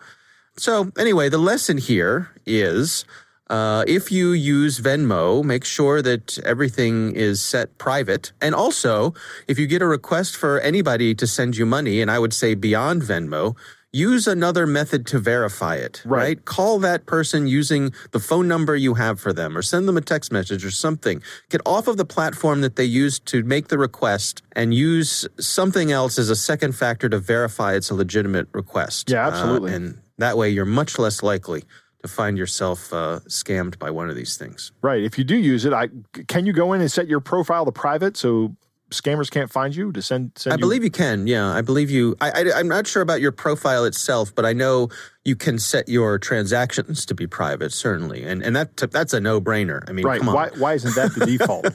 So 0.57 0.91
anyway, 0.99 1.29
the 1.29 1.39
lesson 1.39 1.79
here 1.79 2.31
is. 2.47 3.05
Uh, 3.49 3.85
if 3.87 4.11
you 4.11 4.33
use 4.33 4.81
Venmo, 4.81 5.45
make 5.45 5.65
sure 5.65 6.03
that 6.03 6.37
everything 6.41 7.15
is 7.15 7.41
set 7.41 7.79
private. 7.79 8.33
And 8.43 8.57
also, 8.57 9.15
if 9.47 9.57
you 9.57 9.69
get 9.69 9.83
a 9.83 9.87
request 9.87 10.35
for 10.37 10.59
anybody 10.59 11.15
to 11.15 11.29
send 11.29 11.57
you 11.57 11.65
money, 11.65 12.01
and 12.03 12.11
I 12.11 12.19
would 12.19 12.35
say 12.35 12.57
beyond 12.57 13.03
Venmo, 13.03 13.55
use 13.97 14.27
another 14.27 14.67
method 14.67 15.07
to 15.07 15.19
verify 15.19 15.77
it, 15.77 16.03
Right. 16.05 16.19
right. 16.23 16.45
Call 16.45 16.79
that 16.81 17.07
person 17.07 17.47
using 17.47 17.93
the 18.13 18.21
phone 18.21 18.47
number 18.47 18.77
you 18.77 18.95
have 18.95 19.19
for 19.19 19.33
them 19.33 19.57
or 19.57 19.63
send 19.63 19.89
them 19.89 19.97
a 19.97 20.01
text 20.03 20.31
message 20.31 20.65
or 20.65 20.71
something. 20.71 21.23
Get 21.49 21.61
off 21.65 21.89
of 21.89 21.97
the 21.97 22.05
platform 22.05 22.61
that 22.61 22.77
they 22.77 22.85
used 22.85 23.25
to 23.27 23.43
make 23.43 23.69
the 23.69 23.79
request 23.79 24.43
and 24.53 24.75
use 24.75 25.27
something 25.41 25.91
else 25.93 26.19
as 26.19 26.29
a 26.31 26.37
second 26.37 26.73
factor 26.73 27.09
to 27.09 27.19
verify 27.19 27.75
it's 27.75 27.91
a 27.91 27.95
legitimate 27.95 28.49
request. 28.53 29.11
Yeah, 29.11 29.27
Uh, 29.27 29.31
absolutely. 29.31 29.73
and 29.75 29.99
that 30.19 30.37
way 30.37 30.51
you're 30.51 30.65
much 30.67 30.99
less 30.99 31.23
likely 31.23 31.65
to 32.03 32.09
find 32.09 32.37
yourself 32.37 32.93
uh, 32.93 33.21
scammed 33.29 33.79
by 33.79 33.91
one 33.91 34.11
of 34.11 34.17
these 34.17 34.37
things. 34.37 34.71
Right. 34.83 35.03
If 35.03 35.17
you 35.19 35.25
do 35.25 35.37
use 35.37 35.65
it, 35.65 35.73
I 35.73 35.89
can 36.29 36.45
you 36.47 36.53
go 36.53 36.73
in 36.75 36.81
and 36.83 36.93
set 36.93 37.09
your 37.09 37.21
profile 37.21 37.65
to 37.65 37.73
private 37.73 38.17
so 38.17 38.55
scammers 38.91 39.31
can't 39.31 39.51
find 39.51 39.75
you 39.75 39.93
to 39.93 40.01
send 40.03 40.33
send 40.37 40.53
I 40.53 40.57
you 40.57 40.61
believe 40.61 40.85
you 40.85 40.91
can. 40.91 41.27
Yeah, 41.27 41.49
I 41.49 41.61
believe 41.61 41.91
you. 41.91 42.17
I, 42.21 42.31
I, 42.31 42.59
I'm 42.59 42.69
not 42.69 42.87
sure 42.87 43.03
about 43.03 43.21
your 43.21 43.33
profile 43.33 43.85
itself, 43.85 44.35
but 44.35 44.45
I 44.45 44.53
know 44.53 44.89
you 45.25 45.37
can 45.37 45.59
set 45.59 45.89
your 45.89 46.19
transactions 46.19 47.05
to 47.07 47.15
be 47.15 47.27
private, 47.27 47.73
certainly, 47.73 48.25
and 48.25 48.43
and 48.43 48.55
that 48.55 48.77
that's 48.77 49.13
a 49.13 49.21
no 49.21 49.41
brainer. 49.41 49.83
I 49.89 49.93
mean, 49.93 50.05
Right. 50.07 50.19
come 50.21 50.29
on. 50.29 50.35
Why 50.35 50.49
why 50.57 50.75
isn't 50.75 50.95
that 50.95 51.15
the 51.15 51.27
default? 51.27 51.67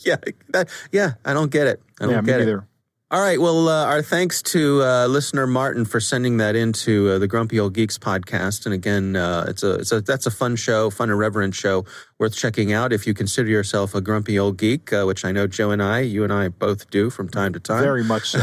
yeah, 0.04 0.16
that, 0.50 0.68
yeah. 0.92 1.12
I 1.24 1.32
don't 1.32 1.50
get 1.50 1.66
it. 1.66 1.82
I 2.00 2.04
don't 2.04 2.14
yeah, 2.14 2.20
me 2.20 2.26
get 2.26 2.40
it. 2.40 2.44
neither. 2.46 2.66
All 3.14 3.20
right. 3.20 3.40
Well, 3.40 3.68
uh, 3.68 3.84
our 3.84 4.02
thanks 4.02 4.42
to 4.42 4.82
uh, 4.82 5.06
listener 5.06 5.46
Martin 5.46 5.84
for 5.84 6.00
sending 6.00 6.38
that 6.38 6.56
into 6.56 7.10
uh, 7.10 7.18
the 7.20 7.28
Grumpy 7.28 7.60
Old 7.60 7.72
Geeks 7.72 7.96
podcast. 7.96 8.66
And 8.66 8.74
again, 8.74 9.14
uh, 9.14 9.44
it's 9.46 9.62
a 9.62 9.74
it's 9.74 9.92
a 9.92 10.00
that's 10.00 10.26
a 10.26 10.32
fun 10.32 10.56
show, 10.56 10.90
fun 10.90 11.10
irreverent 11.10 11.54
show, 11.54 11.84
worth 12.18 12.34
checking 12.34 12.72
out 12.72 12.92
if 12.92 13.06
you 13.06 13.14
consider 13.14 13.48
yourself 13.48 13.94
a 13.94 14.00
grumpy 14.00 14.36
old 14.36 14.56
geek, 14.56 14.92
uh, 14.92 15.04
which 15.04 15.24
I 15.24 15.30
know 15.30 15.46
Joe 15.46 15.70
and 15.70 15.80
I, 15.80 16.00
you 16.00 16.24
and 16.24 16.32
I 16.32 16.48
both 16.48 16.90
do 16.90 17.08
from 17.08 17.28
time 17.28 17.52
to 17.52 17.60
time. 17.60 17.84
Very 17.84 18.02
much 18.02 18.30
so. 18.30 18.40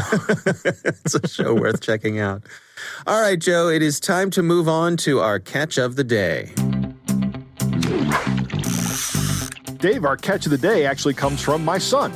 it's 0.85 1.15
a 1.15 1.27
show 1.27 1.53
worth 1.53 1.81
checking 1.81 2.19
out. 2.19 2.43
All 3.05 3.19
right, 3.19 3.37
Joe, 3.37 3.67
it 3.67 3.81
is 3.81 3.99
time 3.99 4.31
to 4.31 4.41
move 4.41 4.69
on 4.69 4.95
to 5.03 5.19
our 5.19 5.37
catch 5.37 5.77
of 5.77 5.97
the 5.97 6.05
day. 6.05 6.53
Dave, 9.79 10.05
our 10.05 10.15
catch 10.15 10.45
of 10.45 10.51
the 10.51 10.57
day 10.57 10.85
actually 10.85 11.15
comes 11.15 11.41
from 11.41 11.65
my 11.65 11.77
son, 11.77 12.13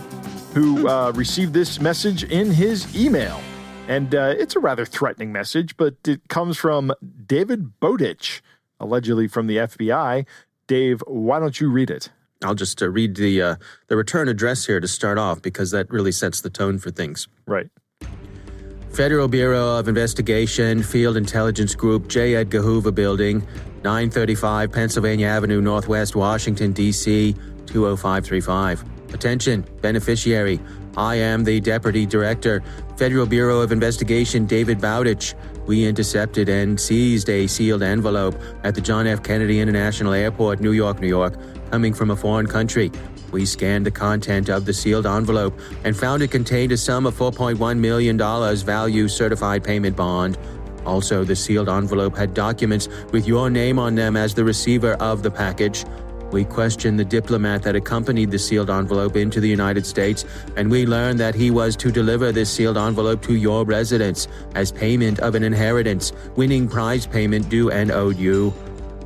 who 0.56 0.88
uh, 0.88 1.12
received 1.14 1.54
this 1.54 1.82
message 1.82 2.24
in 2.24 2.50
his 2.50 2.96
email. 2.96 3.42
And 3.90 4.16
uh, 4.16 4.34
it's 4.38 4.56
a 4.56 4.60
rather 4.60 4.86
threatening 4.86 5.34
message, 5.34 5.76
but 5.76 5.96
it 6.08 6.30
comes 6.30 6.58
from 6.58 6.94
David 7.28 7.78
Bowditch, 7.82 8.42
allegedly 8.80 9.28
from 9.28 9.48
the 9.48 9.58
FBI. 9.58 10.26
Dave, 10.66 11.04
why 11.08 11.40
don't 11.40 11.60
you 11.60 11.70
read 11.70 11.92
it? 11.92 12.10
I'll 12.42 12.56
just 12.56 12.82
uh, 12.82 12.90
read 12.90 13.18
the 13.18 13.42
uh, 13.42 13.56
the 13.88 13.98
return 13.98 14.30
address 14.30 14.66
here 14.66 14.80
to 14.80 14.88
start 14.88 15.18
off 15.18 15.42
because 15.42 15.72
that 15.72 15.90
really 15.92 16.12
sets 16.14 16.40
the 16.40 16.50
tone 16.50 16.80
for 16.80 16.90
things. 16.90 17.28
Right. 17.46 17.68
Federal 18.92 19.28
Bureau 19.28 19.78
of 19.78 19.90
Investigation, 19.90 20.84
Field 20.84 21.18
Intelligence 21.18 21.76
Group, 21.76 22.08
J. 22.08 22.36
Edgar 22.36 22.62
Hoover 22.62 22.92
Building, 22.92 23.42
935 23.84 24.72
Pennsylvania 24.72 25.28
Avenue, 25.28 25.60
Northwest 25.60 26.16
Washington, 26.16 26.72
D.C., 26.72 27.34
20535. 27.66 28.95
Attention, 29.14 29.66
beneficiary. 29.82 30.60
I 30.98 31.16
am 31.16 31.44
the 31.44 31.60
Deputy 31.60 32.06
Director, 32.06 32.64
Federal 32.98 33.26
Bureau 33.26 33.62
of 33.62 33.72
Investigation, 33.72 34.46
David 34.46 34.80
Bowditch. 34.80 35.34
We 35.66 35.86
intercepted 35.86 36.48
and 36.48 36.80
seized 36.80 37.30
a 37.30 37.48
sealed 37.48 37.84
envelope 37.84 38.36
at 38.64 38.76
the 38.76 38.82
John 38.82 39.08
F. 39.08 39.24
Kennedy 39.24 39.60
International 39.60 40.14
Airport, 40.14 40.62
New 40.62 40.72
York, 40.72 41.00
New 41.00 41.08
York, 41.08 41.38
coming 41.72 41.94
from 41.94 42.12
a 42.12 42.16
foreign 42.16 42.48
country. 42.48 42.92
We 43.32 43.46
scanned 43.46 43.86
the 43.86 43.92
content 43.92 44.50
of 44.50 44.64
the 44.66 44.74
sealed 44.74 45.06
envelope 45.06 45.60
and 45.84 45.98
found 45.98 46.24
it 46.24 46.32
contained 46.32 46.72
a 46.72 46.78
sum 46.78 47.06
of 47.06 47.16
$4.1 47.16 47.78
million 47.78 48.18
value 48.18 49.08
certified 49.08 49.64
payment 49.64 49.98
bond. 49.98 50.38
Also, 50.86 51.24
the 51.24 51.36
sealed 51.36 51.68
envelope 51.68 52.16
had 52.16 52.34
documents 52.34 52.88
with 53.12 53.28
your 53.28 53.50
name 53.50 53.80
on 53.80 53.96
them 53.96 54.16
as 54.16 54.34
the 54.34 54.44
receiver 54.44 54.94
of 54.96 55.24
the 55.24 55.32
package. 55.32 55.84
We 56.32 56.44
questioned 56.44 57.00
the 57.00 57.06
diplomat 57.06 57.64
that 57.64 57.76
accompanied 57.76 58.32
the 58.32 58.40
sealed 58.40 58.70
envelope 58.70 59.16
into 59.16 59.40
the 59.40 59.48
United 59.48 59.86
States, 59.86 60.26
and 60.58 60.70
we 60.70 60.86
learned 60.86 61.20
that 61.20 61.36
he 61.36 61.52
was 61.52 61.76
to 61.78 61.92
deliver 61.92 62.32
this 62.32 62.52
sealed 62.52 62.78
envelope 62.78 63.22
to 63.24 63.36
your 63.36 63.64
residence 63.64 64.28
as 64.54 64.72
payment 64.72 65.20
of 65.20 65.36
an 65.36 65.44
inheritance, 65.44 66.12
winning 66.36 66.68
prize 66.68 67.06
payment 67.06 67.48
due 67.50 67.72
and 67.72 67.92
owed 67.92 68.18
you. 68.18 68.54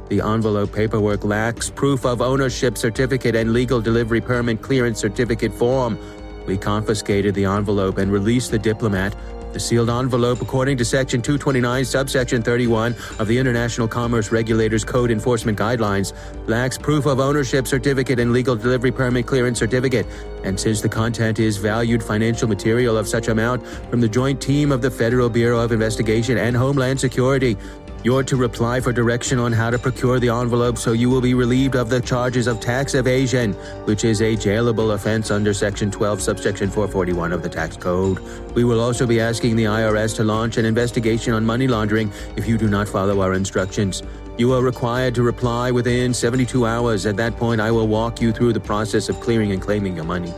The 0.09 0.21
envelope 0.21 0.73
paperwork 0.73 1.23
lacks 1.23 1.69
proof 1.69 2.03
of 2.03 2.21
ownership 2.21 2.77
certificate 2.77 3.35
and 3.35 3.53
legal 3.53 3.79
delivery 3.79 4.21
permit 4.21 4.61
clearance 4.61 4.99
certificate 4.99 5.53
form. 5.53 5.99
We 6.47 6.57
confiscated 6.57 7.35
the 7.35 7.45
envelope 7.45 7.99
and 7.99 8.11
released 8.11 8.49
the 8.49 8.57
diplomat. 8.57 9.15
The 9.51 9.59
sealed 9.59 9.89
envelope, 9.89 10.41
according 10.41 10.77
to 10.77 10.85
Section 10.85 11.23
229, 11.23 11.83
subsection 11.83 12.43
31 12.43 12.95
of 13.17 13.27
the 13.27 13.35
International 13.35 13.87
Commerce 13.87 14.31
Regulators 14.31 14.85
Code 14.85 15.09
Enforcement 15.09 15.57
Guidelines, 15.57 16.13
lacks 16.47 16.77
proof 16.77 17.07
of 17.07 17.19
ownership 17.19 17.65
certificate 17.65 18.19
and 18.19 18.31
legal 18.31 18.55
delivery 18.55 18.91
permit 18.91 19.25
clearance 19.25 19.57
certificate. 19.57 20.05
And 20.43 20.59
since 20.59 20.81
the 20.81 20.89
content 20.89 21.39
is 21.39 21.57
valued 21.57 22.03
financial 22.03 22.47
material 22.47 22.95
of 22.95 23.07
such 23.07 23.27
amount 23.27 23.65
from 23.89 24.01
the 24.01 24.09
joint 24.09 24.39
team 24.39 24.71
of 24.71 24.83
the 24.83 24.91
Federal 24.91 25.29
Bureau 25.29 25.59
of 25.59 25.71
Investigation 25.71 26.37
and 26.37 26.55
Homeland 26.55 26.99
Security, 26.99 27.57
you're 28.03 28.23
to 28.23 28.37
reply 28.37 28.79
for 28.79 28.93
direction 28.93 29.39
on 29.39 29.51
how 29.51 29.69
to 29.69 29.77
procure 29.77 30.19
the 30.19 30.29
envelope 30.29 30.77
so 30.77 30.93
you 30.93 31.09
will 31.09 31.21
be 31.21 31.33
relieved 31.33 31.75
of 31.75 31.89
the 31.89 31.99
charges 31.99 32.47
of 32.47 32.59
tax 32.59 32.93
evasion, 32.93 33.53
which 33.85 34.03
is 34.05 34.21
a 34.21 34.35
jailable 34.35 34.93
offense 34.93 35.31
under 35.31 35.53
Section 35.53 35.91
12, 35.91 36.21
subsection 36.21 36.69
441 36.69 37.33
of 37.33 37.43
the 37.43 37.49
tax 37.49 37.75
code. 37.75 38.19
We 38.55 38.63
will 38.63 38.79
also 38.79 39.05
be 39.05 39.19
asking 39.19 39.57
the 39.57 39.65
IRS 39.65 40.15
to 40.17 40.23
launch 40.23 40.57
an 40.57 40.65
investigation 40.65 41.33
on 41.33 41.45
money 41.45 41.67
laundering 41.67 42.11
if 42.37 42.47
you 42.47 42.57
do 42.57 42.69
not 42.69 42.87
follow 42.87 43.19
our 43.21 43.33
instructions. 43.33 44.03
You 44.37 44.53
are 44.53 44.61
required 44.61 45.15
to 45.15 45.23
reply 45.23 45.69
within 45.69 46.13
72 46.13 46.65
hours. 46.65 47.05
At 47.05 47.17
that 47.17 47.35
point, 47.35 47.59
I 47.59 47.71
will 47.71 47.89
walk 47.89 48.21
you 48.21 48.31
through 48.31 48.53
the 48.53 48.59
process 48.61 49.09
of 49.09 49.19
clearing 49.19 49.51
and 49.51 49.61
claiming 49.61 49.97
your 49.97 50.05
money. 50.05 50.33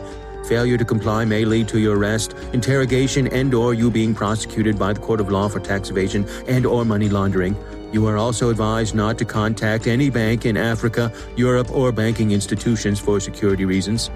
Failure 0.52 0.78
to 0.78 0.84
comply 0.84 1.24
may 1.24 1.46
lead 1.46 1.70
to 1.70 1.80
your 1.80 1.98
arrest, 1.98 2.34
interrogation, 2.52 3.28
and 3.28 3.54
or 3.54 3.74
you 3.74 3.90
being 3.90 4.14
prosecuted 4.14 4.78
by 4.78 4.92
the 4.92 5.00
court 5.00 5.22
of 5.22 5.32
law 5.32 5.48
for 5.48 5.62
tax 5.62 5.90
evasion 5.90 6.28
and 6.46 6.66
or 6.66 6.84
money 6.84 7.08
laundering. 7.08 7.56
You 7.94 8.06
are 8.08 8.18
also 8.18 8.50
advised 8.50 8.94
not 8.94 9.18
to 9.20 9.24
contact 9.24 9.88
any 9.88 10.10
bank 10.10 10.46
in 10.46 10.58
Africa, 10.58 11.10
Europe, 11.38 11.72
or 11.72 11.94
banking 11.94 12.32
institutions 12.32 13.00
for 13.00 13.22
security 13.22 13.64
reasons. 13.64 14.12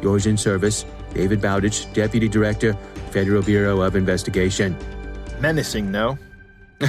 Yours 0.00 0.26
in 0.26 0.36
service, 0.36 0.84
David 1.14 1.40
Bowditch, 1.40 1.92
Deputy 1.92 2.28
Director, 2.28 2.74
Federal 3.10 3.42
Bureau 3.42 3.80
of 3.80 3.96
Investigation. 3.96 4.76
Menacing, 5.40 5.90
no? 5.90 6.16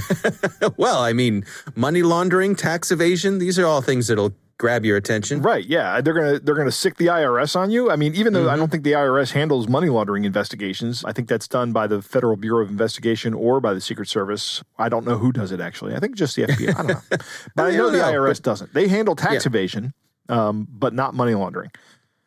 well, 0.78 1.02
I 1.02 1.14
mean, 1.14 1.46
money 1.74 2.04
laundering, 2.04 2.56
tax 2.56 2.92
evasion, 2.92 3.40
these 3.40 3.58
are 3.58 3.66
all 3.66 3.82
things 3.82 4.06
that'll 4.06 4.36
grab 4.64 4.86
your 4.86 4.96
attention. 4.96 5.42
Right, 5.42 5.66
yeah. 5.66 6.00
They're 6.00 6.14
gonna 6.14 6.40
they're 6.40 6.56
gonna 6.56 6.72
sic 6.72 6.96
the 6.96 7.08
IRS 7.08 7.54
on 7.54 7.70
you. 7.70 7.92
I 7.92 7.98
mean, 7.98 8.16
even 8.16 8.32
though 8.32 8.44
I 8.48 8.52
Mm-hmm. 8.54 8.60
don't 8.60 8.72
think 8.72 8.84
the 8.86 8.94
IRS 8.94 9.32
handles 9.34 9.68
money 9.68 9.90
laundering 9.90 10.24
investigations, 10.24 11.04
I 11.04 11.12
think 11.12 11.28
that's 11.28 11.50
done 11.50 11.74
by 11.74 11.86
the 11.88 12.02
Federal 12.02 12.38
Bureau 12.38 12.64
of 12.64 12.70
Investigation 12.70 13.34
or 13.34 13.60
by 13.60 13.74
the 13.74 13.82
Secret 13.82 14.08
Service. 14.08 14.64
I 14.80 14.88
don't 14.88 15.06
know 15.06 15.18
who 15.18 15.34
does 15.34 15.52
it 15.52 15.60
actually. 15.60 15.96
I 15.96 16.00
think 16.00 16.16
just 16.16 16.38
the 16.38 16.44
FBI. 16.44 16.70
I 16.70 16.74
don't 16.78 16.88
know. 16.88 17.02
But 17.56 17.64
I 17.66 17.74
I 17.74 17.76
know 17.76 17.90
the 17.92 17.98
know, 17.98 18.12
IRS 18.14 18.42
doesn't. 18.42 18.74
They 18.74 18.88
handle 18.88 19.16
tax 19.18 19.44
Yeah. 19.44 19.50
evasion, 19.50 19.94
um, 20.30 20.66
but 20.72 20.94
not 20.94 21.14
money 21.14 21.34
laundering. 21.36 21.72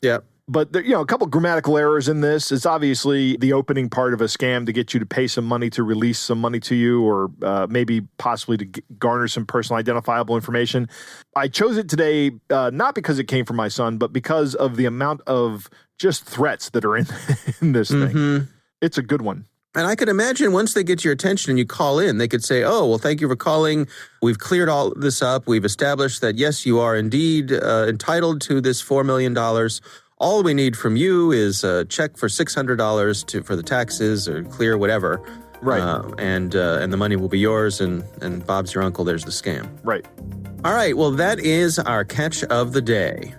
Yeah. 0.02 0.18
But 0.48 0.72
there, 0.72 0.82
you 0.82 0.92
know, 0.92 1.00
a 1.00 1.06
couple 1.06 1.26
grammatical 1.26 1.76
errors 1.76 2.08
in 2.08 2.20
this. 2.20 2.52
It's 2.52 2.66
obviously 2.66 3.36
the 3.36 3.52
opening 3.52 3.90
part 3.90 4.14
of 4.14 4.20
a 4.20 4.26
scam 4.26 4.64
to 4.66 4.72
get 4.72 4.94
you 4.94 5.00
to 5.00 5.06
pay 5.06 5.26
some 5.26 5.44
money 5.44 5.70
to 5.70 5.82
release 5.82 6.20
some 6.20 6.40
money 6.40 6.60
to 6.60 6.76
you, 6.76 7.02
or 7.02 7.30
uh, 7.42 7.66
maybe 7.68 8.02
possibly 8.18 8.56
to 8.58 8.64
g- 8.64 8.82
garner 8.98 9.26
some 9.26 9.44
personal 9.44 9.78
identifiable 9.80 10.36
information. 10.36 10.88
I 11.34 11.48
chose 11.48 11.76
it 11.78 11.88
today 11.88 12.30
uh, 12.50 12.70
not 12.72 12.94
because 12.94 13.18
it 13.18 13.24
came 13.24 13.44
from 13.44 13.56
my 13.56 13.66
son, 13.68 13.98
but 13.98 14.12
because 14.12 14.54
of 14.54 14.76
the 14.76 14.84
amount 14.84 15.20
of 15.26 15.68
just 15.98 16.24
threats 16.24 16.70
that 16.70 16.84
are 16.84 16.96
in 16.96 17.06
in 17.60 17.72
this 17.72 17.90
thing. 17.90 18.46
It's 18.80 18.98
a 18.98 19.02
good 19.02 19.22
one. 19.22 19.46
And 19.74 19.86
I 19.86 19.94
could 19.94 20.08
imagine 20.08 20.52
once 20.52 20.72
they 20.72 20.82
get 20.82 21.04
your 21.04 21.12
attention 21.12 21.50
and 21.50 21.58
you 21.58 21.66
call 21.66 21.98
in, 21.98 22.16
they 22.16 22.28
could 22.28 22.42
say, 22.42 22.62
Oh, 22.64 22.86
well, 22.86 22.98
thank 22.98 23.20
you 23.20 23.28
for 23.28 23.36
calling. 23.36 23.86
We've 24.22 24.38
cleared 24.38 24.70
all 24.70 24.94
this 24.94 25.20
up. 25.20 25.46
We've 25.46 25.66
established 25.66 26.22
that, 26.22 26.36
yes, 26.36 26.64
you 26.64 26.78
are 26.80 26.96
indeed 26.96 27.52
uh, 27.52 27.84
entitled 27.86 28.40
to 28.42 28.62
this 28.62 28.82
$4 28.82 29.04
million. 29.04 29.34
All 30.18 30.42
we 30.42 30.54
need 30.54 30.78
from 30.78 30.96
you 30.96 31.30
is 31.30 31.62
a 31.62 31.84
check 31.84 32.16
for 32.16 32.28
$600 32.28 33.26
to, 33.26 33.42
for 33.42 33.54
the 33.54 33.62
taxes 33.62 34.26
or 34.26 34.44
clear 34.44 34.78
whatever. 34.78 35.20
Right. 35.60 35.82
Uh, 35.82 36.10
and, 36.16 36.56
uh, 36.56 36.78
and 36.80 36.90
the 36.90 36.96
money 36.96 37.16
will 37.16 37.28
be 37.28 37.38
yours. 37.38 37.82
And, 37.82 38.02
and 38.22 38.46
Bob's 38.46 38.74
your 38.74 38.82
uncle. 38.82 39.04
There's 39.04 39.24
the 39.24 39.30
scam. 39.30 39.68
Right. 39.84 40.06
All 40.64 40.72
right. 40.72 40.96
Well, 40.96 41.10
that 41.12 41.38
is 41.40 41.78
our 41.78 42.02
catch 42.02 42.44
of 42.44 42.72
the 42.72 42.80
day. 42.80 43.34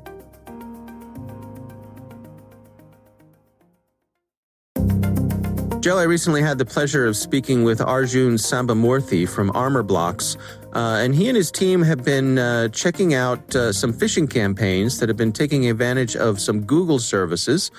Joe, 5.80 5.98
I 5.98 6.04
recently 6.04 6.42
had 6.42 6.60
the 6.60 6.66
pleasure 6.66 7.08
of 7.08 7.16
speaking 7.16 7.64
with 7.64 7.82
Arjun 7.82 8.34
Sambamoorthy 8.34 9.28
from 9.28 9.50
Armorblox, 9.52 10.38
uh, 10.78 11.00
and 11.02 11.16
he 11.16 11.28
and 11.28 11.36
his 11.36 11.50
team 11.50 11.82
have 11.82 12.04
been 12.04 12.38
uh, 12.38 12.68
checking 12.68 13.16
out 13.16 13.56
uh, 13.56 13.74
some 13.74 13.92
phishing 13.92 14.30
campaigns 14.30 15.00
that 15.00 15.10
have 15.10 15.18
been 15.18 15.32
taking 15.32 15.68
advantage 15.68 16.16
of 16.16 16.40
some 16.40 16.62
Google 16.62 17.00
services. 17.00 17.72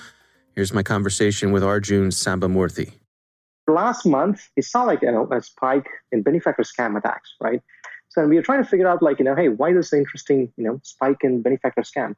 Here's 0.53 0.73
my 0.73 0.83
conversation 0.83 1.53
with 1.53 1.63
Arjun 1.63 2.09
Sambamoorthy. 2.09 2.91
last 3.69 4.05
month, 4.05 4.49
we 4.57 4.61
saw 4.61 4.83
like 4.83 5.01
you 5.01 5.09
know 5.13 5.25
a 5.31 5.41
spike 5.41 5.87
in 6.11 6.23
benefactor 6.23 6.63
scam 6.63 6.97
attacks, 6.97 7.35
right? 7.39 7.61
So 8.09 8.27
we 8.27 8.35
were 8.35 8.41
trying 8.41 8.61
to 8.65 8.69
figure 8.69 8.89
out 8.89 9.01
like 9.01 9.19
you 9.19 9.23
know, 9.23 9.35
hey, 9.35 9.47
why 9.47 9.71
this 9.71 9.93
interesting 9.93 10.51
you 10.57 10.65
know 10.65 10.81
spike 10.83 11.23
in 11.23 11.41
benefactor 11.41 11.83
scam? 11.83 12.15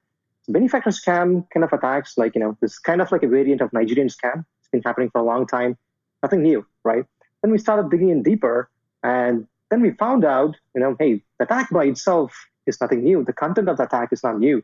Benefactor 0.47 0.89
scam 0.89 1.45
kind 1.53 1.63
of 1.63 1.71
attacks, 1.71 2.17
like 2.17 2.33
you 2.33 2.41
know, 2.41 2.57
this 2.59 2.79
kind 2.79 3.03
of 3.03 3.11
like 3.11 3.21
a 3.21 3.27
variant 3.27 3.61
of 3.61 3.71
Nigerian 3.71 4.07
scam. 4.07 4.45
It's 4.59 4.69
been 4.71 4.81
happening 4.81 5.11
for 5.11 5.21
a 5.21 5.23
long 5.23 5.45
time, 5.45 5.77
nothing 6.23 6.41
new, 6.41 6.65
right? 6.83 7.05
Then 7.43 7.51
we 7.51 7.59
started 7.59 7.91
digging 7.91 8.09
in 8.09 8.23
deeper, 8.23 8.71
and 9.03 9.45
then 9.71 9.81
we 9.81 9.91
found 9.91 10.23
out, 10.23 10.55
you 10.75 10.81
know, 10.81 10.95
hey, 10.99 11.23
the 11.39 11.45
attack 11.45 11.69
by 11.71 11.85
itself 11.85 12.31
is 12.67 12.79
nothing 12.79 13.03
new. 13.03 13.23
The 13.23 13.33
content 13.33 13.69
of 13.69 13.77
the 13.77 13.83
attack 13.83 14.09
is 14.11 14.21
not 14.21 14.37
new, 14.37 14.61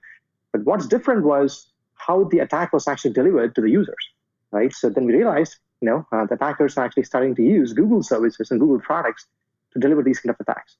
but 0.52 0.63
what's 0.65 0.86
different 0.86 1.24
was 1.24 1.72
how 1.96 2.26
the 2.26 2.39
attack 2.39 2.74
was 2.74 2.88
actually 2.88 3.13
delivered 3.13 3.56
to 3.56 3.62
the 3.62 3.70
users, 3.70 4.04
right? 4.52 4.72
So 4.74 4.89
then 4.89 5.06
we 5.06 5.13
realized, 5.13 5.56
you 5.82 5.89
know, 5.89 6.06
uh, 6.12 6.26
the 6.26 6.36
attackers 6.36 6.78
are 6.78 6.86
actually 6.86 7.06
starting 7.06 7.34
to 7.36 7.41
use 7.41 7.74
Google 7.74 8.04
services 8.04 8.52
and 8.52 8.60
Google 8.60 8.80
products 8.80 9.26
to 9.74 9.80
deliver 9.80 10.04
these 10.04 10.20
kind 10.20 10.30
of 10.30 10.39
attacks. 10.39 10.76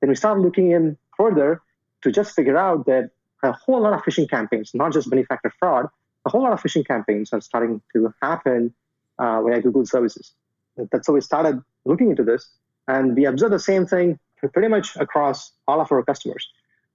Then 0.00 0.10
we 0.10 0.16
started 0.16 0.42
looking 0.42 0.72
in 0.72 0.98
further 1.16 1.62
to 2.02 2.12
just 2.12 2.34
figure 2.34 2.58
out 2.58 2.84
that 2.86 3.10
a 3.44 3.52
whole 3.52 3.80
lot 3.80 3.92
of 3.92 4.02
phishing 4.02 4.28
campaigns, 4.28 4.72
not 4.74 4.92
just 4.92 5.08
benefactor 5.08 5.52
fraud, 5.58 5.86
a 6.26 6.30
whole 6.30 6.42
lot 6.42 6.52
of 6.52 6.60
phishing 6.60 6.86
campaigns 6.86 7.32
are 7.32 7.40
starting 7.40 7.80
to 7.92 8.12
happen 8.20 8.74
uh, 9.18 9.40
via 9.42 9.60
Google 9.60 9.86
services. 9.86 10.34
That's 10.76 11.06
how 11.06 11.14
we 11.14 11.20
started 11.20 11.60
looking 11.84 12.10
into 12.10 12.24
this. 12.24 12.50
And 12.88 13.14
we 13.14 13.26
observed 13.26 13.52
the 13.52 13.60
same 13.60 13.86
thing 13.86 14.18
pretty 14.52 14.68
much 14.68 14.96
across 14.96 15.52
all 15.68 15.80
of 15.80 15.92
our 15.92 16.02
customers. 16.02 16.48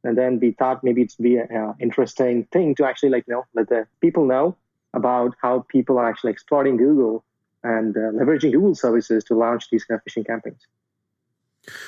And 0.03 0.17
then 0.17 0.39
we 0.39 0.51
thought 0.51 0.83
maybe 0.83 1.03
it'd 1.03 1.17
be 1.21 1.37
an 1.37 1.55
uh, 1.55 1.73
interesting 1.79 2.45
thing 2.51 2.75
to 2.75 2.85
actually 2.85 3.09
like 3.09 3.23
you 3.27 3.35
know 3.35 3.45
let 3.53 3.69
the 3.69 3.87
people 4.01 4.25
know 4.25 4.57
about 4.93 5.35
how 5.41 5.65
people 5.69 5.97
are 5.97 6.09
actually 6.09 6.31
exploiting 6.31 6.75
Google 6.75 7.23
and 7.63 7.95
uh, 7.95 8.11
leveraging 8.11 8.51
Google 8.51 8.75
services 8.75 9.23
to 9.25 9.35
launch 9.35 9.69
these 9.69 9.85
kind 9.85 9.99
of 9.99 10.03
phishing 10.03 10.27
campaigns. 10.27 10.67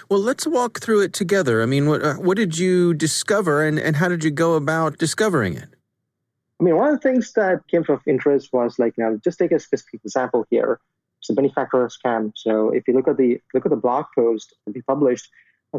Well, 0.09 0.21
let's 0.21 0.47
walk 0.47 0.79
through 0.79 1.01
it 1.01 1.11
together. 1.11 1.61
I 1.61 1.65
mean, 1.65 1.87
what, 1.87 2.01
uh, 2.01 2.13
what 2.15 2.37
did 2.37 2.57
you 2.57 2.93
discover 2.93 3.61
and, 3.61 3.77
and 3.77 3.97
how 3.97 4.07
did 4.07 4.23
you 4.23 4.31
go 4.31 4.53
about 4.53 4.97
discovering 4.97 5.55
it? 5.57 5.67
I 6.61 6.63
mean, 6.63 6.77
one 6.77 6.87
of 6.87 7.01
the 7.01 7.09
things 7.09 7.33
that 7.33 7.67
came 7.67 7.83
of 7.89 7.99
interest 8.07 8.53
was 8.53 8.79
like, 8.79 8.93
you 8.97 9.03
now 9.03 9.19
just 9.21 9.37
take 9.37 9.51
a 9.51 9.59
specific 9.59 9.99
example 10.05 10.45
here. 10.49 10.79
It's 11.25 11.31
a 11.31 11.33
benefactor 11.33 11.88
scam. 11.88 12.33
So 12.35 12.69
if 12.69 12.88
you 12.88 12.93
look 12.93 13.07
at 13.07 13.17
the 13.17 13.41
look 13.55 13.65
at 13.65 13.71
the 13.71 13.75
blog 13.75 14.05
post 14.13 14.53
that 14.65 14.75
we 14.75 14.81
published, 14.83 15.27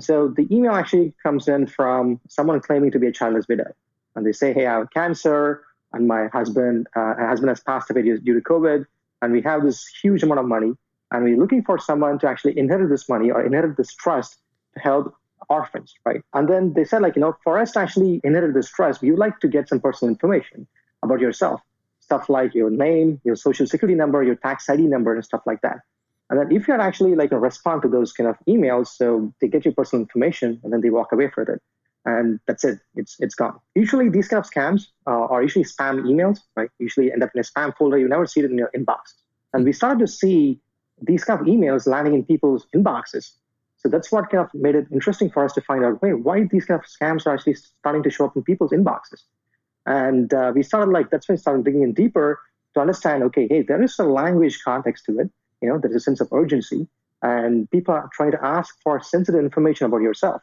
so 0.00 0.26
the 0.26 0.46
email 0.54 0.72
actually 0.72 1.14
comes 1.22 1.46
in 1.46 1.68
from 1.68 2.20
someone 2.28 2.60
claiming 2.60 2.90
to 2.90 2.98
be 2.98 3.06
a 3.06 3.12
childless 3.12 3.46
widow, 3.48 3.72
and 4.16 4.26
they 4.26 4.32
say, 4.32 4.52
"Hey, 4.52 4.66
I 4.66 4.78
have 4.78 4.90
cancer, 4.90 5.62
and 5.92 6.08
my 6.08 6.26
husband, 6.32 6.88
uh, 6.96 7.14
husband 7.14 7.50
has 7.50 7.60
passed 7.60 7.90
away 7.92 8.02
due 8.02 8.34
to 8.34 8.40
COVID, 8.40 8.86
and 9.22 9.32
we 9.32 9.40
have 9.42 9.62
this 9.62 9.86
huge 10.02 10.24
amount 10.24 10.40
of 10.40 10.46
money, 10.46 10.74
and 11.12 11.22
we're 11.22 11.36
looking 11.36 11.62
for 11.62 11.78
someone 11.78 12.18
to 12.18 12.28
actually 12.28 12.58
inherit 12.58 12.90
this 12.90 13.08
money 13.08 13.30
or 13.30 13.40
inherit 13.40 13.76
this 13.76 13.94
trust 13.94 14.38
to 14.74 14.80
help 14.80 15.14
orphans, 15.48 15.94
right? 16.04 16.22
And 16.34 16.48
then 16.48 16.72
they 16.72 16.84
said, 16.84 17.02
like, 17.02 17.14
you 17.14 17.20
know, 17.20 17.36
for 17.44 17.56
us 17.56 17.70
to 17.72 17.78
actually 17.78 18.20
inherit 18.24 18.52
this 18.52 18.68
trust, 18.68 19.00
we 19.00 19.10
would 19.12 19.20
like 19.20 19.38
to 19.40 19.48
get 19.48 19.68
some 19.68 19.78
personal 19.78 20.10
information 20.10 20.66
about 21.04 21.20
yourself, 21.20 21.60
stuff 22.06 22.28
like 22.28 22.54
your 22.54 22.70
name, 22.70 23.20
your 23.24 23.36
social 23.36 23.66
security 23.66 23.96
number, 23.96 24.22
your 24.22 24.36
tax 24.36 24.68
ID 24.70 24.82
number, 24.94 25.12
and 25.14 25.24
stuff 25.24 25.42
like 25.44 25.60
that. 25.62 25.78
And 26.30 26.38
then 26.38 26.52
if 26.52 26.66
you're 26.66 26.80
actually 26.80 27.14
like 27.16 27.32
a 27.32 27.38
respond 27.38 27.82
to 27.82 27.88
those 27.88 28.12
kind 28.12 28.28
of 28.28 28.36
emails, 28.48 28.88
so 28.88 29.32
they 29.40 29.48
get 29.48 29.64
your 29.64 29.74
personal 29.74 30.02
information 30.02 30.60
and 30.62 30.72
then 30.72 30.80
they 30.80 30.90
walk 30.90 31.10
away 31.12 31.30
with 31.36 31.48
it. 31.48 31.60
And 32.04 32.38
that's 32.46 32.64
it. 32.64 32.78
It's 32.94 33.16
it's 33.18 33.34
gone. 33.34 33.58
Usually 33.74 34.08
these 34.08 34.28
kind 34.28 34.44
of 34.44 34.48
scams 34.48 34.82
uh, 35.08 35.26
are 35.32 35.42
usually 35.42 35.64
spam 35.64 35.94
emails, 36.10 36.38
right? 36.54 36.70
Usually 36.78 37.10
end 37.12 37.24
up 37.24 37.30
in 37.34 37.40
a 37.40 37.48
spam 37.50 37.76
folder. 37.76 37.98
You 37.98 38.08
never 38.08 38.26
see 38.26 38.40
it 38.40 38.46
in 38.46 38.56
your 38.56 38.70
inbox. 38.76 39.00
And 39.52 39.64
we 39.64 39.72
started 39.72 39.98
to 40.06 40.10
see 40.22 40.60
these 41.02 41.24
kind 41.24 41.40
of 41.40 41.46
emails 41.46 41.88
landing 41.88 42.14
in 42.14 42.24
people's 42.24 42.66
inboxes. 42.76 43.32
So 43.78 43.88
that's 43.88 44.12
what 44.12 44.30
kind 44.30 44.44
of 44.44 44.54
made 44.54 44.76
it 44.76 44.86
interesting 44.92 45.30
for 45.30 45.44
us 45.44 45.52
to 45.54 45.60
find 45.60 45.84
out, 45.84 46.00
wait, 46.00 46.14
why 46.14 46.44
these 46.44 46.64
kind 46.64 46.80
of 46.80 46.86
scams 46.86 47.26
are 47.26 47.34
actually 47.34 47.54
starting 47.54 48.04
to 48.04 48.10
show 48.10 48.26
up 48.26 48.36
in 48.36 48.44
people's 48.44 48.70
inboxes. 48.70 49.22
And 49.86 50.32
uh, 50.34 50.52
we 50.54 50.62
started 50.62 50.90
like, 50.90 51.10
that's 51.10 51.28
when 51.28 51.36
we 51.36 51.40
started 51.40 51.64
digging 51.64 51.82
in 51.82 51.92
deeper 51.92 52.40
to 52.74 52.80
understand, 52.80 53.22
okay, 53.24 53.46
hey, 53.48 53.62
there 53.62 53.82
is 53.82 53.98
a 53.98 54.04
language 54.04 54.60
context 54.64 55.04
to 55.06 55.20
it. 55.20 55.30
You 55.62 55.68
know, 55.68 55.78
there's 55.78 55.94
a 55.94 56.00
sense 56.00 56.20
of 56.20 56.28
urgency 56.32 56.88
and 57.22 57.70
people 57.70 57.94
are 57.94 58.10
trying 58.12 58.32
to 58.32 58.44
ask 58.44 58.76
for 58.82 59.00
sensitive 59.00 59.40
information 59.40 59.86
about 59.86 60.02
yourself. 60.02 60.42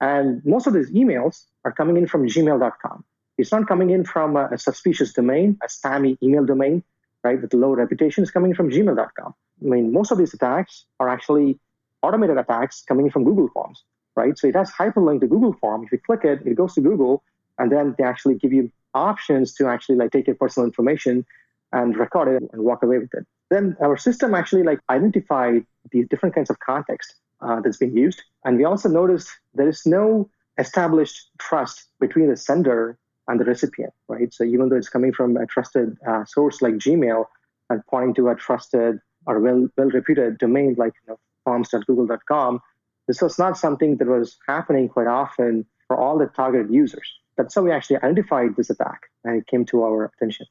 And 0.00 0.44
most 0.44 0.66
of 0.66 0.72
these 0.72 0.90
emails 0.90 1.44
are 1.64 1.72
coming 1.72 1.96
in 1.96 2.06
from 2.06 2.26
gmail.com. 2.26 3.04
It's 3.38 3.52
not 3.52 3.68
coming 3.68 3.90
in 3.90 4.04
from 4.04 4.36
a, 4.36 4.48
a 4.52 4.58
suspicious 4.58 5.12
domain, 5.12 5.58
a 5.62 5.66
spammy 5.66 6.18
email 6.22 6.44
domain, 6.44 6.82
right, 7.22 7.40
with 7.40 7.54
low 7.54 7.74
reputation. 7.74 8.22
It's 8.22 8.30
coming 8.30 8.54
from 8.54 8.70
gmail.com. 8.70 9.34
I 9.62 9.64
mean, 9.64 9.92
most 9.92 10.10
of 10.10 10.18
these 10.18 10.34
attacks 10.34 10.86
are 10.98 11.08
actually 11.08 11.58
automated 12.02 12.38
attacks 12.38 12.82
coming 12.82 13.10
from 13.10 13.24
Google 13.24 13.48
Forms, 13.48 13.84
right? 14.16 14.36
So 14.38 14.48
it 14.48 14.56
has 14.56 14.70
hyperlink 14.70 15.20
to 15.20 15.26
Google 15.26 15.52
Form. 15.54 15.84
If 15.84 15.92
you 15.92 15.98
click 15.98 16.24
it, 16.24 16.46
it 16.46 16.54
goes 16.54 16.74
to 16.74 16.80
Google, 16.80 17.22
and 17.60 17.70
then 17.70 17.94
they 17.98 18.04
actually 18.04 18.34
give 18.34 18.52
you 18.52 18.72
options 18.94 19.54
to 19.54 19.68
actually 19.68 19.96
like 19.96 20.10
take 20.10 20.26
your 20.26 20.36
personal 20.36 20.66
information 20.66 21.24
and 21.72 21.96
record 21.96 22.26
it 22.28 22.50
and 22.52 22.62
walk 22.62 22.82
away 22.82 22.98
with 22.98 23.12
it. 23.14 23.24
Then 23.50 23.76
our 23.80 23.96
system 23.96 24.34
actually 24.34 24.64
like 24.64 24.80
identified 24.88 25.64
these 25.92 26.08
different 26.08 26.34
kinds 26.34 26.50
of 26.50 26.58
context 26.58 27.14
uh, 27.40 27.60
that's 27.60 27.76
being 27.76 27.96
used, 27.96 28.22
and 28.44 28.56
we 28.56 28.64
also 28.64 28.88
noticed 28.88 29.28
there 29.54 29.68
is 29.68 29.86
no 29.86 30.28
established 30.58 31.30
trust 31.38 31.86
between 32.00 32.28
the 32.28 32.36
sender 32.36 32.98
and 33.28 33.38
the 33.38 33.44
recipient, 33.44 33.92
right? 34.08 34.32
So 34.32 34.44
even 34.44 34.68
though 34.68 34.76
it's 34.76 34.88
coming 34.88 35.12
from 35.12 35.36
a 35.36 35.46
trusted 35.46 35.96
uh, 36.06 36.24
source 36.24 36.60
like 36.60 36.74
Gmail 36.74 37.24
and 37.68 37.82
pointing 37.88 38.14
to 38.14 38.28
a 38.28 38.34
trusted 38.34 38.98
or 39.26 39.38
well 39.38 39.68
well 39.76 39.90
reputed 39.90 40.38
domain 40.38 40.74
like 40.78 40.94
you 41.06 41.12
know, 41.12 41.18
forms.google.com, 41.44 42.60
this 43.06 43.20
was 43.20 43.38
not 43.38 43.58
something 43.58 43.98
that 43.98 44.08
was 44.08 44.38
happening 44.48 44.88
quite 44.88 45.06
often 45.06 45.66
for 45.86 45.96
all 45.96 46.18
the 46.18 46.26
targeted 46.26 46.72
users. 46.72 47.19
That's 47.40 47.54
how 47.54 47.62
we 47.62 47.72
actually 47.72 47.96
identified 47.96 48.54
this 48.56 48.68
attack, 48.68 49.04
and 49.24 49.40
it 49.40 49.46
came 49.46 49.64
to 49.66 49.82
our 49.82 50.12
attention. 50.14 50.46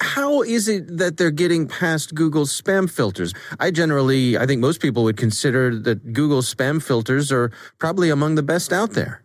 How 0.00 0.42
is 0.42 0.66
it 0.66 0.98
that 0.98 1.16
they're 1.16 1.30
getting 1.30 1.68
past 1.68 2.16
Google's 2.16 2.60
spam 2.60 2.90
filters? 2.90 3.32
I 3.60 3.70
generally, 3.70 4.36
I 4.36 4.44
think 4.44 4.60
most 4.60 4.80
people 4.80 5.04
would 5.04 5.16
consider 5.16 5.72
that 5.78 6.12
Google's 6.12 6.52
spam 6.52 6.82
filters 6.82 7.30
are 7.30 7.52
probably 7.78 8.10
among 8.10 8.34
the 8.34 8.42
best 8.42 8.72
out 8.72 8.94
there. 8.94 9.22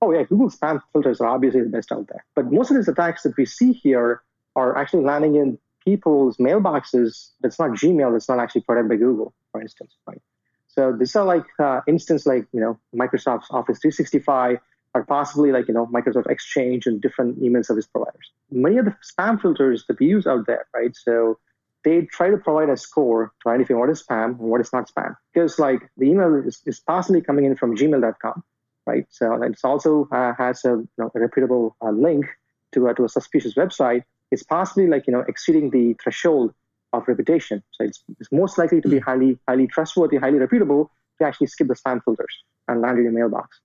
Oh, 0.00 0.12
yeah, 0.12 0.22
Google 0.22 0.50
spam 0.50 0.80
filters 0.92 1.20
are 1.20 1.26
obviously 1.26 1.62
the 1.62 1.68
best 1.68 1.90
out 1.90 2.06
there. 2.06 2.24
But 2.36 2.52
most 2.52 2.70
of 2.70 2.76
these 2.76 2.86
attacks 2.86 3.24
that 3.24 3.36
we 3.36 3.44
see 3.44 3.72
here 3.72 4.22
are 4.54 4.78
actually 4.78 5.02
landing 5.02 5.34
in 5.34 5.58
people's 5.84 6.36
mailboxes 6.36 7.30
that's 7.40 7.58
not 7.58 7.70
Gmail, 7.70 8.12
that's 8.12 8.28
not 8.28 8.38
actually 8.38 8.60
provided 8.60 8.88
by 8.88 8.94
Google, 8.94 9.34
for 9.50 9.60
instance, 9.60 9.96
right? 10.06 10.22
So 10.68 10.92
these 10.96 11.16
are 11.16 11.24
like 11.24 11.46
uh, 11.58 11.80
instance 11.88 12.24
like 12.24 12.46
you 12.52 12.60
know 12.60 12.78
Microsoft's 12.94 13.48
Office 13.50 13.78
365 13.80 14.58
or 14.94 15.04
possibly 15.04 15.52
like 15.52 15.68
you 15.68 15.74
know 15.74 15.86
Microsoft 15.86 16.28
Exchange 16.30 16.86
and 16.86 17.00
different 17.00 17.42
email 17.42 17.62
service 17.62 17.86
providers. 17.86 18.30
Many 18.50 18.78
of 18.78 18.84
the 18.84 18.96
spam 19.02 19.40
filters 19.40 19.84
that 19.88 19.98
we 19.98 20.06
use 20.06 20.26
out 20.26 20.46
there, 20.46 20.66
right? 20.74 20.94
So 20.94 21.38
they 21.84 22.02
try 22.02 22.30
to 22.30 22.36
provide 22.36 22.68
a 22.68 22.76
score 22.76 23.32
to 23.42 23.50
identify 23.50 23.74
what 23.74 23.90
is 23.90 24.02
spam 24.02 24.38
and 24.38 24.50
what 24.50 24.60
is 24.60 24.72
not 24.72 24.90
spam. 24.90 25.16
Because 25.32 25.58
like 25.58 25.90
the 25.96 26.06
email 26.06 26.34
is, 26.46 26.62
is 26.66 26.80
possibly 26.80 27.20
coming 27.20 27.44
in 27.44 27.56
from 27.56 27.76
gmail.com, 27.76 28.44
right? 28.86 29.06
So 29.10 29.42
it 29.42 29.58
also 29.64 30.08
uh, 30.12 30.32
has 30.38 30.64
a, 30.64 30.70
you 30.70 30.88
know, 30.98 31.10
a 31.14 31.20
reputable 31.20 31.76
uh, 31.82 31.90
link 31.90 32.26
to, 32.72 32.88
uh, 32.88 32.94
to 32.94 33.04
a 33.04 33.08
suspicious 33.08 33.54
website 33.54 34.04
It's 34.30 34.42
possibly 34.42 34.86
like 34.86 35.06
you 35.06 35.12
know 35.12 35.24
exceeding 35.28 35.70
the 35.70 35.94
threshold 36.02 36.54
of 36.92 37.08
reputation. 37.08 37.62
So 37.72 37.84
it's, 37.84 38.02
it's 38.20 38.30
most 38.32 38.58
likely 38.58 38.80
to 38.80 38.88
be 38.88 38.98
hmm. 38.98 39.04
highly 39.04 39.38
highly 39.48 39.66
trustworthy, 39.66 40.16
highly 40.16 40.38
reputable 40.38 40.90
to 41.18 41.26
actually 41.26 41.48
skip 41.48 41.68
the 41.68 41.74
spam 41.74 42.02
filters 42.04 42.34
and 42.68 42.80
land 42.80 42.98
in 42.98 43.04
your 43.04 43.12
mailbox. 43.12 43.60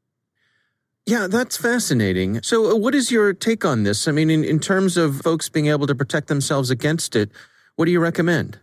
Yeah, 1.07 1.27
that's 1.27 1.55
fascinating. 1.55 2.41
So, 2.43 2.71
uh, 2.71 2.75
what 2.75 2.93
is 2.93 3.09
your 3.09 3.31
take 3.31 3.63
on 3.63 3.83
this? 3.83 4.09
I 4.09 4.11
mean, 4.11 4.29
in, 4.29 4.43
in 4.43 4.59
terms 4.59 4.97
of 4.97 5.21
folks 5.21 5.47
being 5.47 5.67
able 5.67 5.87
to 5.87 5.95
protect 5.95 6.27
themselves 6.27 6.69
against 6.69 7.15
it, 7.15 7.31
what 7.77 7.85
do 7.85 7.91
you 7.91 8.01
recommend? 8.01 8.59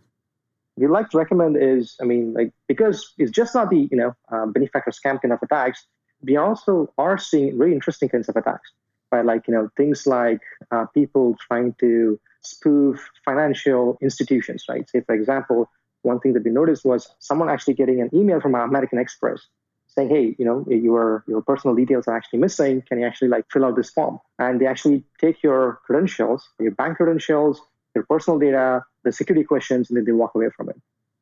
We 0.77 0.87
like 0.87 1.09
to 1.11 1.17
recommend 1.17 1.57
is, 1.57 1.97
I 2.03 2.05
mean, 2.05 2.35
like 2.35 2.53
because 2.69 3.15
it's 3.17 3.31
just 3.31 3.55
not 3.55 3.71
the 3.71 3.89
you 3.91 3.97
know 3.97 4.15
um, 4.29 4.53
benefactor 4.53 4.91
scam 4.91 5.23
kind 5.23 5.33
of 5.33 5.39
attacks. 5.43 5.87
We 6.21 6.37
also 6.37 6.93
are 6.99 7.17
seeing 7.17 7.57
very 7.57 7.73
interesting 7.73 8.11
kinds 8.11 8.29
of 8.29 8.37
attacks 8.37 8.71
by 9.11 9.23
like 9.23 9.49
you 9.49 9.55
know 9.55 9.71
things 9.79 10.07
like 10.07 10.43
uh, 10.71 10.85
people 10.93 11.37
trying 11.49 11.73
to 11.81 12.21
spoof 12.43 13.09
financial 13.25 13.97
institutions, 14.03 14.67
right? 14.69 14.87
Say 14.91 15.01
for 15.01 15.15
example, 15.15 15.71
one 16.03 16.21
thing 16.21 16.35
that 16.35 16.45
we 16.45 16.51
noticed 16.51 16.85
was 16.85 17.09
someone 17.21 17.49
actually 17.49 17.75
getting 17.75 18.03
an 18.03 18.11
email 18.13 18.39
from 18.39 18.55
American 18.55 18.99
Express 18.99 19.47
saying, 19.95 20.11
"Hey, 20.11 20.35
you 20.39 20.45
know, 20.45 20.65
your 20.69 21.25
your 21.27 21.43
personal 21.43 21.75
details 21.77 22.07
are 22.09 22.17
actually 22.17 22.41
missing. 22.41 22.83
Can 22.83 22.99
you 23.01 23.07
actually 23.07 23.29
like 23.29 23.45
fill 23.51 23.65
out 23.65 23.77
this 23.77 23.91
form?" 23.91 24.19
And 24.39 24.61
they 24.61 24.67
actually 24.67 25.05
take 25.21 25.43
your 25.43 25.81
credentials, 25.87 26.49
your 26.59 26.73
bank 26.73 26.97
credentials, 26.97 27.61
your 27.95 28.05
personal 28.05 28.39
data, 28.39 28.85
the 29.05 29.13
security 29.13 29.45
questions, 29.45 29.91
and 29.91 29.97
then 29.97 30.05
they 30.05 30.13
walk 30.13 30.35
away 30.35 30.51
from 30.57 30.69
it. 30.69 30.77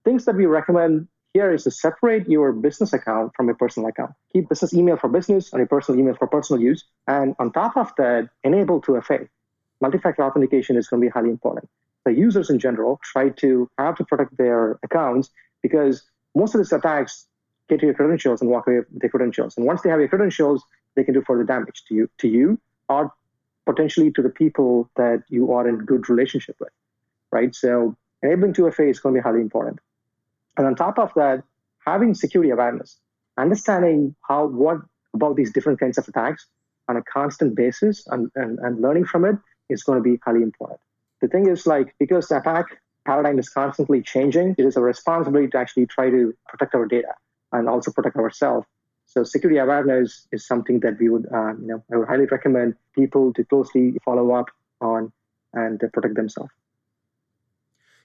Things 0.04 0.24
that 0.24 0.36
we 0.36 0.46
recommend 0.46 1.08
here 1.34 1.52
is 1.52 1.64
to 1.64 1.70
separate 1.70 2.28
your 2.28 2.52
business 2.52 2.92
account 2.92 3.32
from 3.34 3.46
your 3.46 3.54
personal 3.54 3.88
account. 3.88 4.12
Keep 4.32 4.48
business 4.48 4.74
email 4.74 4.96
for 4.96 5.08
business 5.08 5.52
and 5.52 5.60
your 5.60 5.66
personal 5.66 5.98
email 6.00 6.14
for 6.14 6.26
personal 6.26 6.60
use. 6.60 6.84
And 7.06 7.34
on 7.38 7.52
top 7.52 7.76
of 7.76 7.92
that, 7.96 8.28
enable 8.44 8.80
2FA. 8.82 9.28
Multi-factor 9.80 10.22
authentication 10.22 10.76
is 10.76 10.88
going 10.88 11.00
to 11.00 11.06
be 11.06 11.10
highly 11.10 11.30
important. 11.30 11.68
The 12.04 12.12
users 12.12 12.50
in 12.50 12.58
general 12.58 13.00
try 13.02 13.30
to 13.30 13.70
have 13.78 13.96
to 13.96 14.04
protect 14.04 14.36
their 14.36 14.78
accounts 14.82 15.30
because 15.62 16.02
most 16.34 16.54
of 16.54 16.60
these 16.60 16.72
attacks 16.72 17.26
get 17.72 17.82
your 17.82 17.94
credentials 17.94 18.40
and 18.40 18.50
walk 18.50 18.66
away 18.66 18.78
with 18.78 19.00
their 19.00 19.10
credentials. 19.10 19.56
And 19.56 19.66
once 19.66 19.82
they 19.82 19.90
have 19.90 19.98
your 19.98 20.08
credentials, 20.08 20.64
they 20.94 21.04
can 21.04 21.14
do 21.14 21.22
further 21.22 21.44
damage 21.44 21.84
to 21.88 21.94
you, 21.94 22.10
to 22.18 22.28
you, 22.28 22.58
or 22.88 23.12
potentially 23.64 24.10
to 24.12 24.22
the 24.22 24.28
people 24.28 24.90
that 24.96 25.22
you 25.28 25.52
are 25.52 25.66
in 25.68 25.78
good 25.78 26.08
relationship 26.08 26.56
with, 26.60 26.72
right? 27.30 27.54
So 27.54 27.96
enabling 28.22 28.54
2FA 28.54 28.90
is 28.90 29.00
going 29.00 29.14
to 29.14 29.20
be 29.20 29.22
highly 29.22 29.40
important. 29.40 29.78
And 30.56 30.66
on 30.66 30.74
top 30.74 30.98
of 30.98 31.12
that, 31.14 31.42
having 31.84 32.14
security 32.14 32.50
awareness, 32.50 32.98
understanding 33.38 34.14
how 34.28 34.46
what 34.46 34.78
about 35.14 35.36
these 35.36 35.52
different 35.52 35.80
kinds 35.80 35.98
of 35.98 36.06
attacks 36.08 36.46
on 36.88 36.96
a 36.96 37.02
constant 37.02 37.54
basis 37.54 38.06
and, 38.08 38.30
and, 38.34 38.58
and 38.58 38.80
learning 38.80 39.04
from 39.04 39.24
it 39.24 39.36
is 39.70 39.82
going 39.82 39.98
to 39.98 40.02
be 40.02 40.18
highly 40.24 40.42
important. 40.42 40.80
The 41.20 41.28
thing 41.28 41.48
is 41.48 41.66
like 41.66 41.94
because 41.98 42.28
the 42.28 42.38
attack 42.38 42.66
paradigm 43.06 43.38
is 43.38 43.48
constantly 43.48 44.02
changing, 44.02 44.56
it 44.58 44.64
is 44.64 44.76
a 44.76 44.80
responsibility 44.80 45.48
to 45.48 45.58
actually 45.58 45.86
try 45.86 46.10
to 46.10 46.34
protect 46.48 46.74
our 46.74 46.86
data 46.86 47.14
and 47.52 47.68
also 47.68 47.90
protect 47.92 48.16
ourselves. 48.16 48.66
So 49.06 49.24
security 49.24 49.58
awareness 49.58 50.26
is 50.32 50.46
something 50.46 50.80
that 50.80 50.98
we 50.98 51.08
would, 51.08 51.26
uh, 51.32 51.54
you 51.60 51.66
know, 51.66 51.84
I 51.92 51.96
would 51.98 52.08
highly 52.08 52.26
recommend 52.26 52.74
people 52.94 53.32
to 53.34 53.44
closely 53.44 53.98
follow 54.04 54.32
up 54.32 54.46
on 54.80 55.12
and 55.52 55.78
protect 55.92 56.14
themselves. 56.14 56.50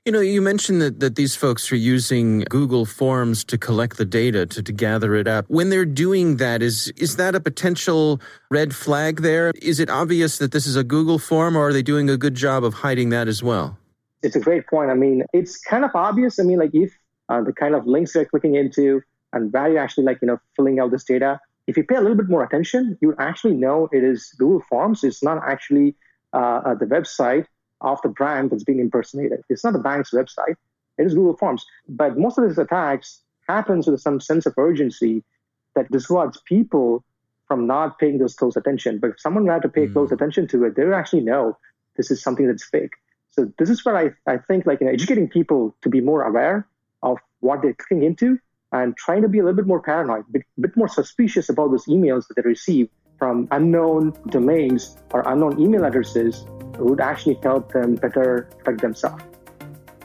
You 0.03 0.13
know, 0.13 0.21
you 0.21 0.41
mentioned 0.41 0.81
that, 0.81 1.01
that 1.01 1.17
these 1.17 1.35
folks 1.35 1.69
are 1.69 1.75
using 1.75 2.45
Google 2.49 2.85
Forms 2.85 3.43
to 3.43 3.57
collect 3.57 3.97
the 3.97 4.05
data, 4.05 4.45
to, 4.45 4.63
to 4.63 4.71
gather 4.71 5.15
it 5.15 5.27
up. 5.27 5.43
When 5.49 5.69
they're 5.69 5.83
doing 5.83 6.37
that, 6.37 6.61
is, 6.61 6.93
is 6.95 7.17
that 7.17 7.35
a 7.35 7.41
potential 7.41 8.21
red 8.49 8.73
flag 8.73 9.21
there? 9.21 9.51
Is 9.61 9.81
it 9.81 9.89
obvious 9.89 10.37
that 10.37 10.53
this 10.53 10.65
is 10.65 10.77
a 10.77 10.83
Google 10.83 11.19
form, 11.19 11.57
or 11.57 11.67
are 11.67 11.73
they 11.73 11.81
doing 11.81 12.09
a 12.09 12.15
good 12.15 12.35
job 12.35 12.63
of 12.63 12.73
hiding 12.73 13.09
that 13.09 13.27
as 13.27 13.43
well? 13.43 13.77
It's 14.23 14.37
a 14.37 14.39
great 14.39 14.65
point. 14.67 14.91
I 14.91 14.93
mean, 14.93 15.23
it's 15.33 15.57
kind 15.57 15.83
of 15.83 15.91
obvious. 15.93 16.39
I 16.39 16.43
mean, 16.43 16.59
like 16.59 16.73
if 16.73 16.97
uh, 17.27 17.41
the 17.41 17.51
kind 17.51 17.75
of 17.75 17.85
links 17.85 18.13
they're 18.13 18.23
clicking 18.23 18.55
into 18.55 19.01
and 19.33 19.51
where 19.51 19.69
you're 19.69 19.79
actually 19.79 20.05
like, 20.05 20.19
you 20.21 20.27
know, 20.27 20.39
filling 20.55 20.79
out 20.79 20.91
this 20.91 21.03
data, 21.03 21.39
if 21.67 21.75
you 21.77 21.83
pay 21.83 21.95
a 21.95 22.01
little 22.01 22.15
bit 22.15 22.29
more 22.29 22.43
attention, 22.43 22.97
you 23.01 23.13
actually 23.19 23.53
know 23.53 23.89
it 23.91 24.03
is 24.03 24.33
Google 24.37 24.63
Forms. 24.69 25.03
It's 25.03 25.23
not 25.23 25.43
actually 25.43 25.95
uh, 26.33 26.61
uh 26.65 26.75
the 26.75 26.85
website 26.85 27.45
of 27.81 28.01
the 28.01 28.09
brand 28.09 28.51
that's 28.51 28.63
being 28.63 28.79
impersonated. 28.79 29.41
It's 29.49 29.63
not 29.63 29.73
the 29.73 29.79
bank's 29.79 30.11
website, 30.11 30.55
it 30.97 31.05
is 31.05 31.13
Google 31.13 31.37
Forms. 31.37 31.65
But 31.87 32.17
most 32.17 32.37
of 32.37 32.47
these 32.47 32.57
attacks 32.57 33.21
happens 33.47 33.87
with 33.87 34.01
some 34.01 34.19
sense 34.19 34.45
of 34.45 34.53
urgency 34.57 35.23
that 35.75 35.91
dissuades 35.91 36.41
people 36.45 37.03
from 37.47 37.65
not 37.65 37.97
paying 37.99 38.17
those 38.17 38.35
close 38.35 38.55
attention. 38.55 38.99
But 38.99 39.11
if 39.11 39.19
someone 39.19 39.47
had 39.47 39.61
to 39.61 39.69
pay 39.69 39.87
mm. 39.87 39.93
close 39.93 40.11
attention 40.11 40.47
to 40.49 40.65
it, 40.65 40.75
they 40.75 40.83
would 40.83 40.93
actually 40.93 41.21
know 41.21 41.57
this 41.95 42.11
is 42.11 42.21
something 42.21 42.47
that's 42.47 42.67
fake. 42.67 42.91
So 43.31 43.51
this 43.57 43.69
is 43.69 43.85
where 43.85 43.95
I, 43.95 44.31
I 44.31 44.37
think 44.37 44.65
like 44.65 44.81
you 44.81 44.87
know, 44.87 44.93
educating 44.93 45.29
people 45.29 45.75
to 45.81 45.89
be 45.89 46.01
more 46.01 46.23
aware 46.23 46.67
of 47.03 47.19
what 47.39 47.61
they're 47.61 47.73
clicking 47.73 48.03
into 48.03 48.39
and 48.83 48.95
trying 48.97 49.21
to 49.21 49.27
be 49.27 49.39
a 49.39 49.43
little 49.43 49.55
bit 49.55 49.67
more 49.67 49.81
paranoid, 49.81 50.25
a 50.27 50.31
bit, 50.31 50.43
bit 50.59 50.77
more 50.77 50.87
suspicious 50.87 51.49
about 51.49 51.71
those 51.71 51.85
emails 51.85 52.27
that 52.27 52.35
they 52.35 52.41
receive 52.41 52.89
from 53.17 53.47
unknown 53.51 54.13
domains 54.29 54.97
or 55.11 55.21
unknown 55.25 55.59
email 55.59 55.83
addresses 55.83 56.45
would 56.77 56.99
actually 56.99 57.39
help 57.41 57.71
them 57.73 57.95
better 57.95 58.49
protect 58.59 58.81
themselves. 58.81 59.23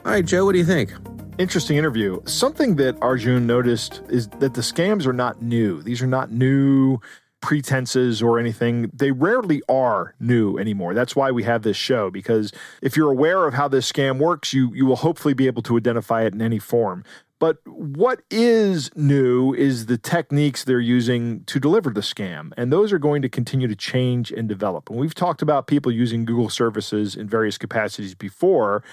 All 0.05 0.13
right, 0.13 0.25
Joe, 0.25 0.45
what 0.45 0.53
do 0.53 0.59
you 0.59 0.65
think? 0.65 0.93
Interesting 1.39 1.77
interview. 1.77 2.21
Something 2.25 2.77
that 2.77 2.97
Arjun 3.01 3.47
noticed 3.47 4.03
is 4.09 4.29
that 4.29 4.55
the 4.55 4.61
scams 4.61 5.07
are 5.07 5.13
not 5.13 5.43
new. 5.43 5.83
These 5.83 6.03
are 6.03 6.07
not 6.07 6.31
new 6.31 6.99
pretenses 7.41 8.23
or 8.23 8.39
anything. 8.39 8.91
They 8.95 9.11
rarely 9.11 9.63
are 9.69 10.15
new 10.21 10.57
anymore. 10.59 10.95
That's 10.95 11.15
why 11.15 11.31
we 11.31 11.43
have 11.43 11.63
this 11.63 11.77
show 11.77 12.11
because 12.11 12.53
if 12.81 12.97
you're 12.97 13.11
aware 13.11 13.47
of 13.47 13.55
how 13.55 13.69
this 13.69 13.91
scam 13.91 14.19
works, 14.19 14.55
you 14.55 14.73
you 14.75 14.87
will 14.87 14.97
hopefully 14.97 15.35
be 15.35 15.47
able 15.47 15.63
to 15.63 15.77
identify 15.77 16.23
it 16.23 16.33
in 16.33 16.41
any 16.41 16.59
form. 16.59 17.05
But 17.43 17.59
what 17.67 18.23
is 18.31 18.89
new 18.95 19.53
is 19.53 19.87
the 19.87 19.99
techniques 19.99 20.63
they're 20.63 20.79
using 20.79 21.43
to 21.47 21.59
deliver 21.59 21.91
the 21.91 22.01
scam. 22.01 22.53
And 22.57 22.73
those 22.73 22.93
are 22.93 23.01
going 23.01 23.21
to 23.23 23.29
continue 23.29 23.67
to 23.67 23.75
change 23.75 24.31
and 24.31 24.49
develop. 24.49 24.89
And 24.89 24.97
we've 24.97 25.13
talked 25.13 25.43
about 25.43 25.67
people 25.67 25.91
using 25.91 26.25
Google 26.25 26.49
services 26.49 27.17
in 27.17 27.29
various 27.29 27.59
capacities 27.59 28.15
before. 28.15 28.85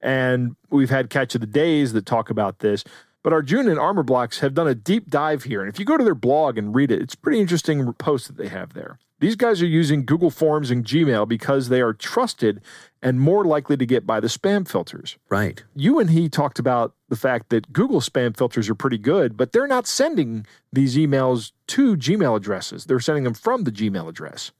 And 0.00 0.56
we've 0.68 0.90
had 0.90 1.10
Catch 1.10 1.36
of 1.36 1.42
the 1.42 1.46
Days 1.46 1.92
that 1.92 2.04
talk 2.04 2.28
about 2.28 2.58
this. 2.58 2.82
But 3.22 3.32
Arjun 3.32 3.68
and 3.68 3.78
Armor 3.78 4.02
Armorblox 4.02 4.40
have 4.40 4.52
done 4.52 4.66
a 4.66 4.74
deep 4.74 5.08
dive 5.08 5.44
here. 5.44 5.60
And 5.60 5.72
if 5.72 5.78
you 5.78 5.84
go 5.84 5.96
to 5.96 6.02
their 6.02 6.16
blog 6.16 6.58
and 6.58 6.74
read 6.74 6.90
it, 6.90 7.00
it's 7.00 7.14
pretty 7.14 7.38
interesting 7.38 7.92
post 7.92 8.26
that 8.26 8.36
they 8.36 8.48
have 8.48 8.74
there. 8.74 8.98
These 9.22 9.36
guys 9.36 9.62
are 9.62 9.66
using 9.66 10.04
Google 10.04 10.30
Forms 10.30 10.72
and 10.72 10.84
Gmail 10.84 11.28
because 11.28 11.68
they 11.68 11.80
are 11.80 11.92
trusted 11.92 12.60
and 13.00 13.20
more 13.20 13.44
likely 13.44 13.76
to 13.76 13.86
get 13.86 14.04
by 14.04 14.18
the 14.18 14.26
spam 14.26 14.66
filters. 14.66 15.16
Right. 15.30 15.62
You 15.76 16.00
and 16.00 16.10
he 16.10 16.28
talked 16.28 16.58
about 16.58 16.96
the 17.08 17.14
fact 17.14 17.50
that 17.50 17.72
Google 17.72 18.00
spam 18.00 18.36
filters 18.36 18.68
are 18.68 18.74
pretty 18.74 18.98
good, 18.98 19.36
but 19.36 19.52
they're 19.52 19.68
not 19.68 19.86
sending 19.86 20.44
these 20.72 20.96
emails 20.96 21.52
to 21.68 21.96
Gmail 21.96 22.36
addresses. 22.36 22.86
They're 22.86 22.98
sending 22.98 23.22
them 23.22 23.34
from 23.34 23.62
the 23.62 23.70
Gmail 23.70 24.08
address. 24.08 24.50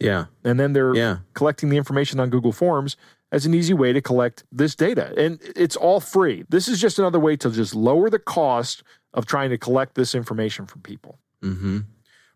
Yeah. 0.00 0.24
And 0.42 0.58
then 0.58 0.72
they're 0.72 0.94
yeah. 0.94 1.18
collecting 1.34 1.68
the 1.68 1.76
information 1.76 2.18
on 2.18 2.30
Google 2.30 2.52
Forms 2.52 2.96
as 3.32 3.44
an 3.44 3.52
easy 3.52 3.74
way 3.74 3.92
to 3.92 4.00
collect 4.00 4.44
this 4.50 4.74
data. 4.74 5.12
And 5.18 5.38
it's 5.54 5.76
all 5.76 6.00
free. 6.00 6.46
This 6.48 6.68
is 6.68 6.80
just 6.80 6.98
another 6.98 7.20
way 7.20 7.36
to 7.36 7.50
just 7.50 7.74
lower 7.74 8.08
the 8.08 8.18
cost 8.18 8.82
of 9.12 9.26
trying 9.26 9.50
to 9.50 9.58
collect 9.58 9.94
this 9.94 10.14
information 10.14 10.64
from 10.64 10.80
people. 10.80 11.18
Mm-hmm. 11.42 11.80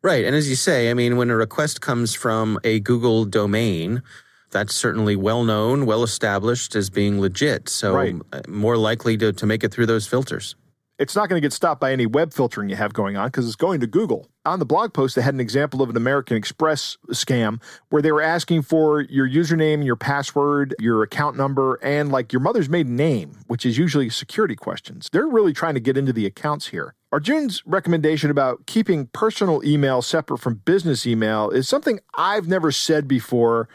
Right. 0.02 0.24
And 0.24 0.34
as 0.34 0.48
you 0.48 0.56
say, 0.56 0.90
I 0.90 0.94
mean, 0.94 1.16
when 1.16 1.30
a 1.30 1.36
request 1.36 1.80
comes 1.80 2.14
from 2.14 2.58
a 2.64 2.80
Google 2.80 3.26
domain, 3.26 4.02
that's 4.50 4.74
certainly 4.74 5.14
well 5.14 5.44
known, 5.44 5.86
well 5.86 6.02
established 6.02 6.74
as 6.74 6.90
being 6.90 7.20
legit. 7.20 7.68
So 7.68 7.94
right. 7.94 8.14
Uh, 8.32 8.40
more 8.48 8.76
likely 8.76 9.16
to, 9.18 9.32
to 9.32 9.46
make 9.46 9.62
it 9.62 9.72
through 9.72 9.86
those 9.86 10.06
filters. 10.06 10.56
It's 11.00 11.16
not 11.16 11.30
going 11.30 11.40
to 11.40 11.44
get 11.44 11.54
stopped 11.54 11.80
by 11.80 11.92
any 11.92 12.04
web 12.04 12.34
filtering 12.34 12.68
you 12.68 12.76
have 12.76 12.92
going 12.92 13.16
on 13.16 13.28
because 13.28 13.46
it's 13.46 13.56
going 13.56 13.80
to 13.80 13.86
Google. 13.86 14.28
On 14.44 14.58
the 14.58 14.66
blog 14.66 14.92
post, 14.92 15.16
they 15.16 15.22
had 15.22 15.32
an 15.32 15.40
example 15.40 15.80
of 15.80 15.88
an 15.88 15.96
American 15.96 16.36
Express 16.36 16.98
scam 17.08 17.62
where 17.88 18.02
they 18.02 18.12
were 18.12 18.20
asking 18.20 18.60
for 18.60 19.00
your 19.00 19.26
username, 19.26 19.82
your 19.82 19.96
password, 19.96 20.74
your 20.78 21.02
account 21.02 21.38
number, 21.38 21.78
and 21.82 22.12
like 22.12 22.34
your 22.34 22.40
mother's 22.40 22.68
maiden 22.68 22.96
name, 22.96 23.32
which 23.46 23.64
is 23.64 23.78
usually 23.78 24.10
security 24.10 24.54
questions. 24.54 25.08
They're 25.10 25.26
really 25.26 25.54
trying 25.54 25.72
to 25.72 25.80
get 25.80 25.96
into 25.96 26.12
the 26.12 26.26
accounts 26.26 26.66
here. 26.66 26.94
Arjun's 27.10 27.62
recommendation 27.64 28.30
about 28.30 28.66
keeping 28.66 29.06
personal 29.06 29.64
email 29.64 30.02
separate 30.02 30.36
from 30.36 30.56
business 30.66 31.06
email 31.06 31.48
is 31.48 31.66
something 31.66 32.00
I've 32.14 32.46
never 32.46 32.70
said 32.70 33.08
before 33.08 33.70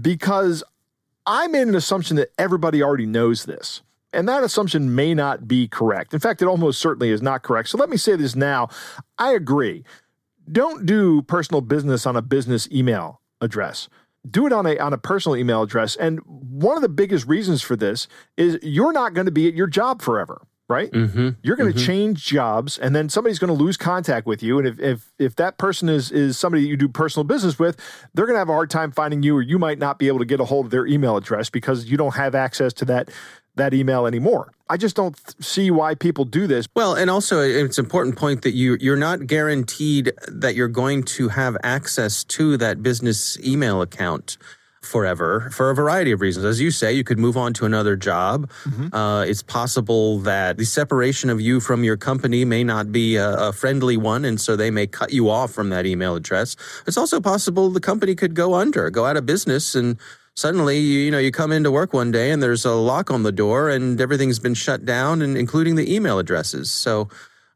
because 0.00 0.64
I 1.26 1.46
made 1.46 1.68
an 1.68 1.74
assumption 1.74 2.16
that 2.16 2.30
everybody 2.38 2.82
already 2.82 3.04
knows 3.04 3.44
this. 3.44 3.82
And 4.18 4.28
that 4.28 4.42
assumption 4.42 4.96
may 4.96 5.14
not 5.14 5.46
be 5.46 5.68
correct. 5.68 6.12
In 6.12 6.18
fact, 6.18 6.42
it 6.42 6.46
almost 6.46 6.80
certainly 6.80 7.10
is 7.10 7.22
not 7.22 7.44
correct. 7.44 7.68
So 7.68 7.78
let 7.78 7.88
me 7.88 7.96
say 7.96 8.16
this 8.16 8.34
now. 8.34 8.68
I 9.16 9.30
agree. 9.30 9.84
Don't 10.50 10.84
do 10.84 11.22
personal 11.22 11.60
business 11.60 12.04
on 12.04 12.16
a 12.16 12.22
business 12.22 12.68
email 12.72 13.20
address. 13.40 13.88
Do 14.28 14.44
it 14.44 14.52
on 14.52 14.66
a 14.66 14.76
on 14.78 14.92
a 14.92 14.98
personal 14.98 15.36
email 15.36 15.62
address. 15.62 15.94
And 15.94 16.18
one 16.26 16.74
of 16.74 16.82
the 16.82 16.88
biggest 16.88 17.28
reasons 17.28 17.62
for 17.62 17.76
this 17.76 18.08
is 18.36 18.58
you're 18.60 18.92
not 18.92 19.14
going 19.14 19.26
to 19.26 19.30
be 19.30 19.46
at 19.46 19.54
your 19.54 19.68
job 19.68 20.02
forever 20.02 20.42
right? 20.68 20.90
Mm-hmm. 20.90 21.30
You're 21.42 21.56
going 21.56 21.72
to 21.72 21.78
mm-hmm. 21.78 21.86
change 21.86 22.24
jobs, 22.26 22.76
and 22.76 22.94
then 22.94 23.08
somebody's 23.08 23.38
going 23.38 23.48
to 23.48 23.64
lose 23.64 23.76
contact 23.76 24.26
with 24.26 24.42
you. 24.42 24.58
And 24.58 24.68
if, 24.68 24.78
if 24.78 25.12
if 25.18 25.36
that 25.36 25.58
person 25.58 25.88
is 25.88 26.12
is 26.12 26.38
somebody 26.38 26.62
that 26.62 26.68
you 26.68 26.76
do 26.76 26.88
personal 26.88 27.24
business 27.24 27.58
with, 27.58 27.76
they're 28.14 28.26
going 28.26 28.34
to 28.34 28.40
have 28.40 28.50
a 28.50 28.52
hard 28.52 28.70
time 28.70 28.92
finding 28.92 29.22
you, 29.22 29.36
or 29.36 29.42
you 29.42 29.58
might 29.58 29.78
not 29.78 29.98
be 29.98 30.08
able 30.08 30.18
to 30.18 30.24
get 30.24 30.40
a 30.40 30.44
hold 30.44 30.66
of 30.66 30.70
their 30.70 30.86
email 30.86 31.16
address 31.16 31.48
because 31.48 31.86
you 31.86 31.96
don't 31.96 32.14
have 32.14 32.34
access 32.34 32.72
to 32.74 32.84
that 32.84 33.10
that 33.58 33.74
email 33.74 34.06
anymore. 34.06 34.52
I 34.70 34.76
just 34.76 34.96
don't 34.96 35.16
th- 35.16 35.36
see 35.40 35.70
why 35.70 35.94
people 35.94 36.24
do 36.24 36.46
this. 36.46 36.66
Well, 36.74 36.94
and 36.94 37.10
also 37.10 37.40
it's 37.40 37.78
an 37.78 37.84
important 37.84 38.16
point 38.16 38.42
that 38.42 38.54
you 38.54 38.76
you're 38.80 38.96
not 38.96 39.26
guaranteed 39.26 40.12
that 40.26 40.54
you're 40.54 40.68
going 40.68 41.04
to 41.04 41.28
have 41.28 41.56
access 41.62 42.24
to 42.24 42.56
that 42.58 42.82
business 42.82 43.38
email 43.40 43.82
account 43.82 44.36
forever 44.80 45.50
for 45.50 45.70
a 45.70 45.74
variety 45.74 46.12
of 46.12 46.20
reasons. 46.20 46.44
As 46.44 46.60
you 46.60 46.70
say, 46.70 46.92
you 46.92 47.04
could 47.04 47.18
move 47.18 47.36
on 47.36 47.52
to 47.54 47.66
another 47.66 47.96
job. 47.96 48.50
Mm-hmm. 48.64 48.94
Uh, 48.94 49.22
it's 49.24 49.42
possible 49.42 50.18
that 50.20 50.56
the 50.56 50.64
separation 50.64 51.30
of 51.30 51.40
you 51.40 51.60
from 51.60 51.84
your 51.84 51.96
company 51.96 52.44
may 52.44 52.64
not 52.64 52.90
be 52.90 53.16
a, 53.16 53.48
a, 53.48 53.52
friendly 53.52 53.96
one, 53.96 54.24
and 54.24 54.40
so 54.40 54.56
they 54.56 54.70
may 54.70 54.86
cut 54.86 55.12
you 55.12 55.28
off 55.28 55.50
from 55.50 55.70
that 55.70 55.84
email 55.84 56.14
address. 56.14 56.56
It's 56.86 56.96
also 56.96 57.20
possible 57.20 57.70
the 57.70 57.80
company 57.80 58.14
could 58.14 58.34
go 58.34 58.54
under, 58.54 58.88
go 58.90 59.04
out 59.04 59.16
of 59.16 59.26
business, 59.26 59.74
and 59.74 59.98
suddenly 60.38 60.78
you, 60.78 61.00
you 61.00 61.10
know 61.10 61.18
you 61.18 61.30
come 61.30 61.52
into 61.52 61.70
work 61.70 61.92
one 61.92 62.10
day 62.10 62.30
and 62.30 62.42
there's 62.42 62.64
a 62.64 62.74
lock 62.74 63.10
on 63.10 63.22
the 63.22 63.32
door 63.32 63.68
and 63.68 64.00
everything's 64.00 64.38
been 64.38 64.54
shut 64.54 64.84
down, 64.84 65.22
and 65.22 65.36
including 65.36 65.74
the 65.74 65.94
email 65.94 66.18
addresses. 66.18 66.70
So 66.70 67.08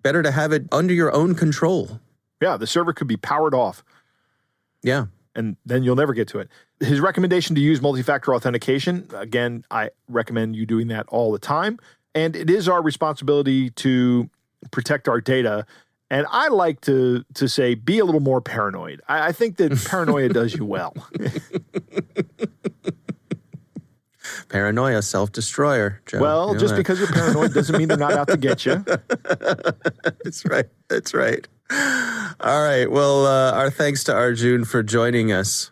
better 0.02 0.22
to 0.22 0.30
have 0.30 0.52
it 0.52 0.66
under 0.72 0.92
your 0.92 1.14
own 1.14 1.34
control. 1.34 2.00
Yeah, 2.40 2.56
the 2.56 2.66
server 2.66 2.92
could 2.92 3.08
be 3.08 3.16
powered 3.16 3.54
off. 3.54 3.84
Yeah 4.82 5.06
and 5.34 5.56
then 5.64 5.82
you'll 5.82 5.96
never 5.96 6.12
get 6.14 6.28
to 6.28 6.38
it. 6.38 6.48
His 6.80 7.00
recommendation 7.00 7.54
to 7.54 7.60
use 7.60 7.80
multi 7.80 8.02
factor 8.02 8.34
authentication 8.34 9.08
again, 9.14 9.64
I 9.70 9.90
recommend 10.08 10.56
you 10.56 10.66
doing 10.66 10.88
that 10.88 11.06
all 11.08 11.32
the 11.32 11.38
time. 11.38 11.78
And 12.14 12.36
it 12.36 12.50
is 12.50 12.68
our 12.68 12.82
responsibility 12.82 13.70
to 13.70 14.28
protect 14.70 15.08
our 15.08 15.20
data. 15.20 15.66
And 16.10 16.26
I 16.30 16.48
like 16.48 16.82
to 16.82 17.24
to 17.34 17.48
say 17.48 17.74
be 17.74 17.98
a 17.98 18.04
little 18.04 18.20
more 18.20 18.40
paranoid. 18.40 19.00
I, 19.08 19.28
I 19.28 19.32
think 19.32 19.56
that 19.56 19.72
paranoia 19.88 20.28
does 20.28 20.54
you 20.54 20.64
well. 20.64 20.94
Paranoia, 24.52 25.02
self 25.02 25.32
destroyer. 25.32 26.00
Well, 26.12 26.48
you 26.48 26.52
know 26.54 26.60
just 26.60 26.74
that. 26.74 26.76
because 26.76 26.98
you're 27.00 27.08
paranoid 27.08 27.54
doesn't 27.54 27.76
mean 27.76 27.88
they're 27.88 27.96
not 27.96 28.12
out 28.12 28.28
to 28.28 28.36
get 28.36 28.64
you. 28.64 28.76
That's 30.22 30.44
right. 30.44 30.66
That's 30.88 31.14
right. 31.14 31.48
All 31.70 32.62
right. 32.62 32.88
Well, 32.88 33.26
uh, 33.26 33.52
our 33.52 33.70
thanks 33.70 34.04
to 34.04 34.14
Arjun 34.14 34.64
for 34.64 34.82
joining 34.82 35.32
us. 35.32 35.71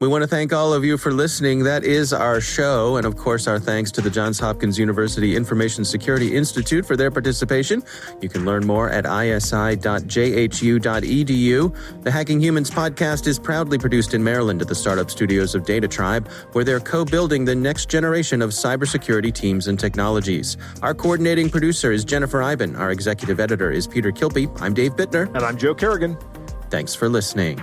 We 0.00 0.08
want 0.08 0.22
to 0.22 0.28
thank 0.28 0.52
all 0.52 0.72
of 0.74 0.84
you 0.84 0.98
for 0.98 1.12
listening. 1.12 1.62
That 1.62 1.84
is 1.84 2.12
our 2.12 2.40
show. 2.40 2.96
And 2.96 3.06
of 3.06 3.16
course, 3.16 3.46
our 3.46 3.60
thanks 3.60 3.92
to 3.92 4.00
the 4.00 4.10
Johns 4.10 4.40
Hopkins 4.40 4.76
University 4.76 5.36
Information 5.36 5.84
Security 5.84 6.36
Institute 6.36 6.84
for 6.84 6.96
their 6.96 7.12
participation. 7.12 7.80
You 8.20 8.28
can 8.28 8.44
learn 8.44 8.66
more 8.66 8.90
at 8.90 9.06
isi.jhu.edu. 9.06 10.02
The 12.02 12.10
Hacking 12.10 12.40
Humans 12.40 12.72
podcast 12.72 13.28
is 13.28 13.38
proudly 13.38 13.78
produced 13.78 14.14
in 14.14 14.24
Maryland 14.24 14.60
at 14.60 14.66
the 14.66 14.74
startup 14.74 15.12
studios 15.12 15.54
of 15.54 15.64
Data 15.64 15.86
Tribe, 15.86 16.28
where 16.52 16.64
they're 16.64 16.80
co 16.80 17.04
building 17.04 17.44
the 17.44 17.54
next 17.54 17.88
generation 17.88 18.42
of 18.42 18.50
cybersecurity 18.50 19.32
teams 19.32 19.68
and 19.68 19.78
technologies. 19.78 20.56
Our 20.82 20.94
coordinating 20.94 21.48
producer 21.50 21.92
is 21.92 22.04
Jennifer 22.04 22.42
Eiben. 22.42 22.74
Our 22.74 22.90
executive 22.90 23.38
editor 23.38 23.70
is 23.70 23.86
Peter 23.86 24.10
Kilpe. 24.10 24.50
I'm 24.60 24.74
Dave 24.74 24.96
Bittner. 24.96 25.32
And 25.36 25.44
I'm 25.44 25.56
Joe 25.56 25.72
Carrigan. 25.74 26.18
Thanks 26.68 26.96
for 26.96 27.08
listening. 27.08 27.62